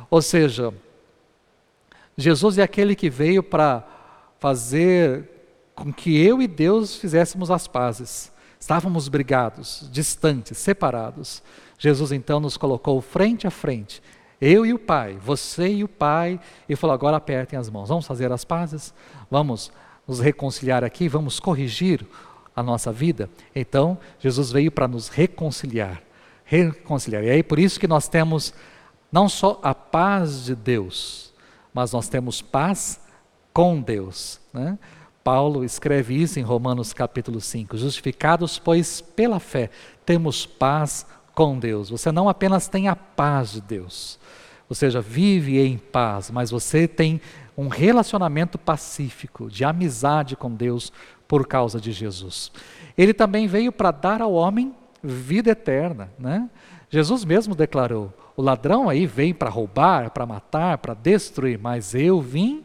Ou 0.10 0.22
seja, 0.22 0.74
Jesus 2.18 2.58
é 2.58 2.64
aquele 2.64 2.96
que 2.96 3.10
veio 3.10 3.44
para 3.44 3.88
fazer 4.40 5.30
com 5.76 5.94
que 5.94 6.20
eu 6.20 6.42
e 6.42 6.48
Deus 6.48 6.96
fizéssemos 6.96 7.52
as 7.52 7.68
pazes. 7.68 8.32
Estávamos 8.60 9.08
brigados, 9.08 9.88
distantes, 9.92 10.58
separados. 10.58 11.44
Jesus 11.78 12.12
então 12.12 12.40
nos 12.40 12.58
colocou 12.58 13.00
frente 13.02 13.46
a 13.46 13.52
frente, 13.52 14.02
eu 14.42 14.66
e 14.66 14.74
o 14.74 14.80
Pai, 14.80 15.18
você 15.24 15.68
e 15.68 15.84
o 15.84 15.88
Pai, 15.88 16.40
e 16.68 16.76
falou: 16.76 16.94
agora 16.94 17.18
apertem 17.18 17.58
as 17.58 17.70
mãos, 17.70 17.90
vamos 17.90 18.08
fazer 18.08 18.32
as 18.32 18.44
pazes, 18.44 18.94
vamos 19.30 19.72
nos 20.08 20.20
reconciliar 20.20 20.84
aqui, 20.84 21.08
vamos 21.08 21.40
corrigir 21.40 22.04
a 22.56 22.64
nossa 22.64 22.92
vida. 22.92 23.30
Então, 23.56 23.98
Jesus 24.20 24.52
veio 24.52 24.72
para 24.72 24.88
nos 24.88 25.08
reconciliar, 25.08 26.02
reconciliar. 26.44 27.24
E 27.24 27.30
aí 27.30 27.44
por 27.44 27.60
isso 27.60 27.80
que 27.80 27.88
nós 27.88 28.08
temos 28.08 28.56
não 29.12 29.30
só 29.30 29.60
a 29.62 29.76
paz 29.76 30.46
de 30.46 30.56
Deus, 30.56 31.34
mas 31.78 31.92
nós 31.92 32.10
temos 32.10 32.42
paz 32.42 33.00
com 33.54 33.80
Deus. 33.80 34.42
Né? 34.52 34.80
Paulo 35.24 35.64
escreve 35.64 36.20
isso 36.20 36.40
em 36.40 36.42
Romanos 36.42 36.92
capítulo 36.92 37.40
5. 37.40 37.78
Justificados, 37.78 38.58
pois, 38.58 39.00
pela 39.00 39.40
fé, 39.40 39.70
temos 40.04 40.44
paz 40.44 41.06
com 41.36 41.60
Deus. 41.60 41.92
Você 41.92 42.12
não 42.12 42.28
apenas 42.28 42.68
tem 42.68 42.88
a 42.88 42.96
paz 42.96 43.52
de 43.52 43.62
Deus, 43.62 44.18
ou 44.68 44.76
seja, 44.76 45.02
vive 45.02 45.60
em 45.60 45.78
paz, 45.78 46.32
mas 46.32 46.50
você 46.50 46.88
tem 46.88 47.22
um 47.56 47.68
relacionamento 47.68 48.58
pacífico, 48.58 49.48
de 49.48 49.64
amizade 49.64 50.36
com 50.36 50.52
Deus 50.52 50.92
por 51.28 51.46
causa 51.46 51.80
de 51.80 51.92
Jesus. 51.92 52.52
Ele 52.98 53.14
também 53.14 53.46
veio 53.46 53.72
para 53.72 53.92
dar 53.92 54.20
ao 54.20 54.34
homem 54.34 54.74
vida 55.04 55.52
eterna. 55.52 56.10
Né? 56.18 56.50
Jesus 56.90 57.24
mesmo 57.24 57.54
declarou: 57.54 58.12
o 58.38 58.42
ladrão 58.42 58.88
aí 58.88 59.08
vem 59.08 59.34
para 59.34 59.50
roubar, 59.50 60.12
para 60.12 60.26
matar, 60.26 60.78
para 60.78 60.94
destruir, 60.94 61.58
mas 61.58 61.96
eu 61.96 62.22
vim 62.22 62.64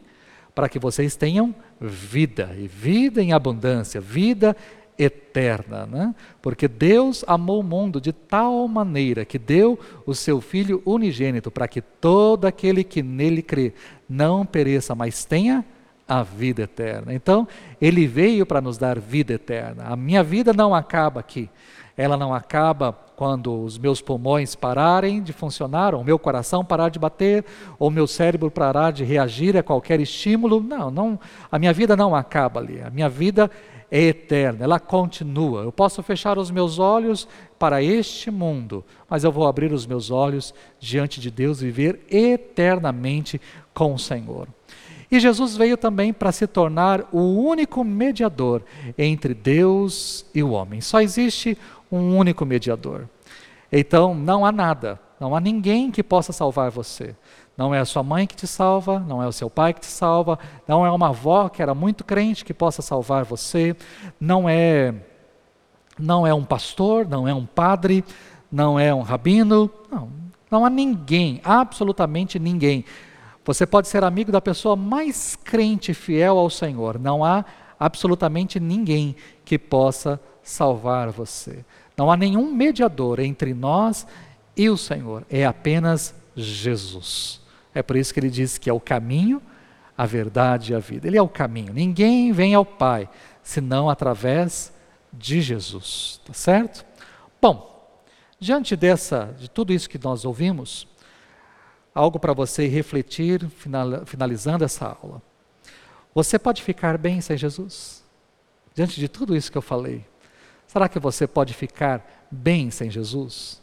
para 0.53 0.69
que 0.69 0.77
vocês 0.77 1.15
tenham 1.15 1.53
vida, 1.81 2.55
e 2.55 2.67
vida 2.67 3.23
em 3.23 3.33
abundância, 3.33 3.99
vida 3.99 4.55
eterna, 4.99 5.87
né? 5.87 6.15
Porque 6.39 6.67
Deus 6.67 7.25
amou 7.27 7.61
o 7.61 7.63
mundo 7.63 7.99
de 7.99 8.13
tal 8.13 8.67
maneira 8.67 9.25
que 9.25 9.39
deu 9.39 9.79
o 10.05 10.13
seu 10.13 10.39
Filho 10.39 10.83
unigênito 10.85 11.49
para 11.49 11.67
que 11.67 11.81
todo 11.81 12.45
aquele 12.45 12.83
que 12.83 13.01
nele 13.01 13.41
crê 13.41 13.73
não 14.07 14.45
pereça, 14.45 14.93
mas 14.93 15.25
tenha 15.25 15.65
a 16.07 16.21
vida 16.21 16.61
eterna. 16.61 17.11
Então, 17.15 17.47
ele 17.81 18.05
veio 18.05 18.45
para 18.45 18.61
nos 18.61 18.77
dar 18.77 18.99
vida 18.99 19.33
eterna. 19.33 19.85
A 19.85 19.95
minha 19.95 20.21
vida 20.21 20.53
não 20.53 20.75
acaba 20.75 21.19
aqui. 21.19 21.49
Ela 21.95 22.17
não 22.17 22.33
acaba 22.33 22.97
quando 23.15 23.63
os 23.63 23.77
meus 23.77 24.01
pulmões 24.01 24.55
pararem 24.55 25.21
de 25.21 25.31
funcionar, 25.31 25.93
ou 25.93 26.01
o 26.01 26.03
meu 26.03 26.17
coração 26.17 26.65
parar 26.65 26.89
de 26.89 26.97
bater, 26.97 27.45
ou 27.77 27.89
o 27.89 27.91
meu 27.91 28.07
cérebro 28.07 28.49
parar 28.49 28.91
de 28.91 29.03
reagir 29.03 29.55
a 29.55 29.63
qualquer 29.63 29.99
estímulo. 29.99 30.61
Não, 30.61 30.89
não, 30.89 31.19
a 31.51 31.59
minha 31.59 31.71
vida 31.71 31.95
não 31.95 32.15
acaba 32.15 32.59
ali. 32.59 32.81
A 32.81 32.89
minha 32.89 33.07
vida 33.07 33.49
é 33.91 34.01
eterna, 34.01 34.63
ela 34.63 34.79
continua. 34.79 35.61
Eu 35.61 35.71
posso 35.71 36.01
fechar 36.01 36.39
os 36.39 36.49
meus 36.49 36.79
olhos 36.79 37.27
para 37.59 37.83
este 37.83 38.31
mundo, 38.31 38.83
mas 39.07 39.23
eu 39.23 39.31
vou 39.31 39.45
abrir 39.45 39.71
os 39.71 39.85
meus 39.85 40.09
olhos 40.09 40.51
diante 40.79 41.21
de 41.21 41.29
Deus 41.29 41.61
e 41.61 41.65
viver 41.65 41.99
eternamente 42.09 43.39
com 43.71 43.93
o 43.93 43.99
Senhor. 43.99 44.47
E 45.11 45.19
Jesus 45.19 45.55
veio 45.55 45.77
também 45.77 46.11
para 46.11 46.31
se 46.31 46.47
tornar 46.47 47.07
o 47.11 47.19
único 47.19 47.83
mediador 47.83 48.63
entre 48.97 49.35
Deus 49.35 50.25
e 50.33 50.41
o 50.41 50.49
homem. 50.49 50.81
Só 50.81 50.99
existe 50.99 51.55
um 51.95 52.17
único 52.17 52.45
mediador. 52.45 53.07
Então, 53.71 54.13
não 54.15 54.45
há 54.45 54.51
nada, 54.51 54.99
não 55.19 55.35
há 55.35 55.39
ninguém 55.39 55.91
que 55.91 56.03
possa 56.03 56.33
salvar 56.33 56.69
você. 56.71 57.15
Não 57.55 57.73
é 57.73 57.79
a 57.79 57.85
sua 57.85 58.01
mãe 58.01 58.25
que 58.25 58.35
te 58.35 58.47
salva, 58.47 58.99
não 58.99 59.21
é 59.21 59.27
o 59.27 59.31
seu 59.31 59.49
pai 59.49 59.73
que 59.73 59.81
te 59.81 59.87
salva, 59.87 60.39
não 60.67 60.85
é 60.85 60.91
uma 60.91 61.09
avó 61.09 61.49
que 61.49 61.61
era 61.61 61.75
muito 61.75 62.03
crente 62.03 62.43
que 62.43 62.53
possa 62.53 62.81
salvar 62.81 63.23
você, 63.23 63.75
não 64.19 64.49
é 64.49 64.93
não 65.99 66.25
é 66.25 66.33
um 66.33 66.43
pastor, 66.43 67.07
não 67.07 67.27
é 67.27 67.33
um 67.33 67.45
padre, 67.45 68.03
não 68.51 68.79
é 68.79 68.91
um 68.91 69.01
rabino, 69.01 69.69
não, 69.91 70.09
não 70.49 70.65
há 70.65 70.69
ninguém, 70.69 71.39
absolutamente 71.43 72.39
ninguém. 72.39 72.83
Você 73.45 73.67
pode 73.67 73.87
ser 73.87 74.03
amigo 74.03 74.31
da 74.31 74.41
pessoa 74.41 74.75
mais 74.75 75.35
crente 75.35 75.91
e 75.91 75.93
fiel 75.93 76.39
ao 76.39 76.49
Senhor, 76.49 76.97
não 76.97 77.23
há 77.23 77.45
absolutamente 77.79 78.59
ninguém 78.59 79.15
que 79.45 79.59
possa 79.59 80.19
salvar 80.41 81.09
você. 81.09 81.63
Não 81.97 82.11
há 82.11 82.17
nenhum 82.17 82.53
mediador 82.53 83.19
entre 83.19 83.53
nós 83.53 84.05
e 84.55 84.69
o 84.69 84.77
Senhor, 84.77 85.25
é 85.29 85.45
apenas 85.45 86.13
Jesus. 86.35 87.41
É 87.73 87.81
por 87.81 87.95
isso 87.95 88.13
que 88.13 88.19
ele 88.19 88.29
diz 88.29 88.57
que 88.57 88.69
é 88.69 88.73
o 88.73 88.79
caminho, 88.79 89.41
a 89.97 90.05
verdade 90.05 90.71
e 90.71 90.75
a 90.75 90.79
vida. 90.79 91.07
Ele 91.07 91.17
é 91.17 91.21
o 91.21 91.29
caminho. 91.29 91.73
Ninguém 91.73 92.31
vem 92.31 92.53
ao 92.53 92.65
Pai 92.65 93.09
senão 93.41 93.89
através 93.89 94.71
de 95.11 95.41
Jesus, 95.41 96.19
tá 96.25 96.33
certo? 96.33 96.85
Bom, 97.41 97.99
diante 98.39 98.75
dessa, 98.75 99.35
de 99.37 99.49
tudo 99.49 99.73
isso 99.73 99.89
que 99.89 99.99
nós 100.03 100.25
ouvimos, 100.25 100.87
algo 101.93 102.19
para 102.19 102.33
você 102.33 102.67
refletir, 102.67 103.47
finalizando 104.05 104.63
essa 104.63 104.97
aula. 105.01 105.21
Você 106.15 106.39
pode 106.39 106.61
ficar 106.63 106.97
bem 106.97 107.21
sem 107.21 107.37
Jesus? 107.37 108.03
Diante 108.73 108.99
de 108.99 109.07
tudo 109.07 109.35
isso 109.35 109.51
que 109.51 109.57
eu 109.57 109.61
falei, 109.61 110.05
será 110.73 110.89
que 110.89 110.97
você 110.97 111.27
pode 111.27 111.53
ficar 111.53 112.25
bem 112.31 112.71
sem 112.71 112.89
Jesus? 112.89 113.61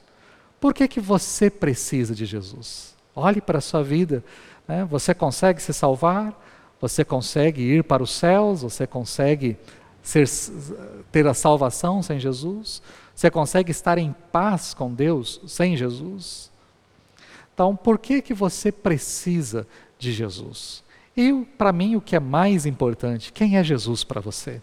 Por 0.61 0.73
que, 0.73 0.87
que 0.87 1.01
você 1.01 1.51
precisa 1.51 2.14
de 2.14 2.25
Jesus? 2.25 2.94
Olhe 3.16 3.40
para 3.40 3.59
a 3.59 3.61
sua 3.61 3.83
vida. 3.83 4.23
Né? 4.68 4.85
Você 4.85 5.12
consegue 5.12 5.61
se 5.61 5.75
salvar? 5.75 6.40
Você 6.81 7.05
consegue 7.05 7.62
ir 7.62 7.83
para 7.83 8.01
os 8.01 8.12
céus? 8.12 8.62
Você 8.62 8.87
consegue 8.87 9.57
ser, 10.01 10.29
ter 11.11 11.27
a 11.27 11.35
salvação 11.35 12.01
sem 12.01 12.20
Jesus? 12.20 12.81
Você 13.12 13.29
consegue 13.29 13.73
estar 13.73 13.99
em 13.99 14.14
paz 14.31 14.73
com 14.73 14.94
Deus 14.94 15.40
sem 15.49 15.77
Jesus? 15.77 16.49
Então, 17.53 17.75
por 17.75 17.99
que, 17.99 18.23
que 18.23 18.33
você 18.33 18.70
precisa 18.70 19.66
de 19.99 20.12
Jesus? 20.12 20.85
E, 21.16 21.44
para 21.59 21.73
mim, 21.73 21.96
o 21.96 22.01
que 22.01 22.14
é 22.14 22.20
mais 22.20 22.66
importante, 22.66 23.33
quem 23.33 23.59
é 23.59 23.64
Jesus 23.64 24.05
para 24.05 24.20
você? 24.20 24.62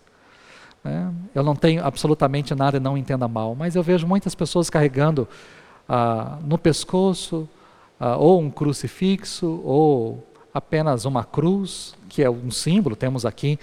Né? 0.84 1.13
Eu 1.34 1.44
não 1.44 1.56
tenho 1.56 1.86
absolutamente 1.86 2.54
nada, 2.56 2.80
não 2.80 2.98
entenda 2.98 3.28
mal, 3.28 3.56
mas 3.56 3.76
eu 3.76 3.84
vejo 3.84 4.08
muitas 4.08 4.36
pessoas 4.36 4.70
carregando 4.70 5.28
ah, 5.88 6.38
no 6.44 6.58
pescoço 6.58 7.48
ah, 8.00 8.18
ou 8.18 8.42
um 8.42 8.50
crucifixo 8.50 9.62
ou 9.63 10.28
apenas 10.54 11.06
uma 11.06 11.24
cruz, 11.24 11.96
que 12.10 12.24
é 12.24 12.30
um 12.30 12.50
símbolo, 12.50 12.96
temos 12.96 13.26
aqui 13.26 13.60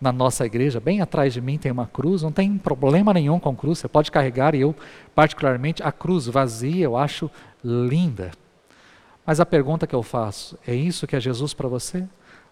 na 0.00 0.12
nossa 0.12 0.44
igreja, 0.44 0.80
bem 0.80 1.00
atrás 1.00 1.32
de 1.32 1.40
mim 1.40 1.56
tem 1.56 1.72
uma 1.72 1.86
cruz, 1.86 2.22
não 2.22 2.32
tem 2.32 2.58
problema 2.58 3.14
nenhum 3.14 3.38
com 3.40 3.56
cruz, 3.56 3.78
você 3.78 3.88
pode 3.88 4.10
carregar, 4.10 4.54
e 4.54 4.60
eu, 4.60 4.74
particularmente, 5.14 5.82
a 5.82 5.90
cruz 5.90 6.26
vazia, 6.26 6.84
eu 6.84 6.96
acho 6.96 7.30
linda. 7.64 8.32
Mas 9.24 9.40
a 9.40 9.46
pergunta 9.46 9.86
que 9.86 9.94
eu 9.94 10.02
faço, 10.02 10.58
é 10.66 10.74
isso 10.74 11.06
que 11.06 11.16
é 11.16 11.20
Jesus 11.20 11.54
para 11.54 11.68
você? 11.68 12.06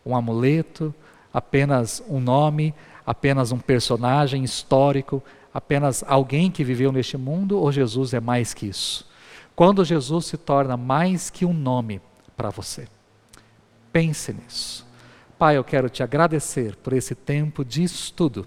Um 0.06 0.16
amuleto, 0.16 0.94
apenas 1.32 2.02
um 2.08 2.20
nome, 2.20 2.74
apenas 3.06 3.52
um 3.52 3.58
personagem 3.58 4.44
histórico, 4.44 5.22
apenas 5.52 6.04
alguém 6.06 6.50
que 6.50 6.64
viveu 6.64 6.92
neste 6.92 7.16
mundo, 7.16 7.58
ou 7.58 7.70
Jesus 7.72 8.14
é 8.14 8.20
mais 8.20 8.54
que 8.54 8.66
isso? 8.66 9.10
Quando 9.54 9.84
Jesus 9.84 10.26
se 10.26 10.36
torna 10.36 10.76
mais 10.76 11.30
que 11.30 11.44
um 11.44 11.52
nome 11.52 12.00
para 12.36 12.50
você. 12.50 12.88
Pense 13.92 14.32
nisso. 14.32 14.86
Pai, 15.38 15.56
eu 15.56 15.64
quero 15.64 15.88
te 15.88 16.02
agradecer 16.02 16.76
por 16.76 16.92
esse 16.92 17.14
tempo 17.14 17.64
de 17.64 17.82
estudo, 17.82 18.46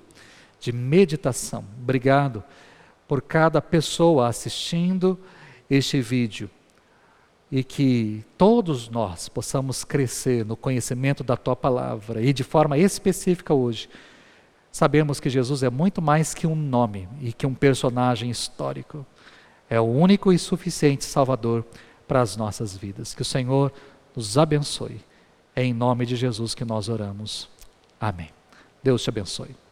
de 0.59 0.71
meditação. 0.71 1.63
Obrigado 1.81 2.43
por 3.07 3.21
cada 3.21 3.61
pessoa 3.61 4.27
assistindo 4.27 5.19
este 5.69 6.01
vídeo 6.01 6.49
e 7.55 7.63
que 7.63 8.21
todos 8.37 8.89
nós 8.89 9.29
possamos 9.29 9.85
crescer 9.85 10.43
no 10.43 10.57
conhecimento 10.57 11.23
da 11.23 11.37
tua 11.37 11.55
palavra 11.55 12.21
e 12.21 12.33
de 12.33 12.43
forma 12.43 12.77
específica 12.77 13.53
hoje. 13.53 13.87
Sabemos 14.69 15.21
que 15.21 15.29
Jesus 15.29 15.63
é 15.63 15.69
muito 15.69 16.01
mais 16.01 16.33
que 16.33 16.45
um 16.45 16.53
nome 16.53 17.07
e 17.21 17.31
que 17.31 17.47
um 17.47 17.53
personagem 17.53 18.29
histórico 18.29 19.05
é 19.69 19.79
o 19.79 19.85
único 19.85 20.33
e 20.33 20.37
suficiente 20.37 21.05
Salvador 21.05 21.65
para 22.05 22.19
as 22.19 22.35
nossas 22.35 22.75
vidas. 22.75 23.15
Que 23.15 23.21
o 23.21 23.25
Senhor 23.25 23.71
nos 24.13 24.37
abençoe. 24.37 24.99
É 25.55 25.63
em 25.63 25.73
nome 25.73 26.05
de 26.05 26.17
Jesus 26.17 26.53
que 26.53 26.65
nós 26.65 26.89
oramos. 26.89 27.47
Amém. 28.01 28.31
Deus 28.83 29.01
te 29.01 29.09
abençoe. 29.09 29.64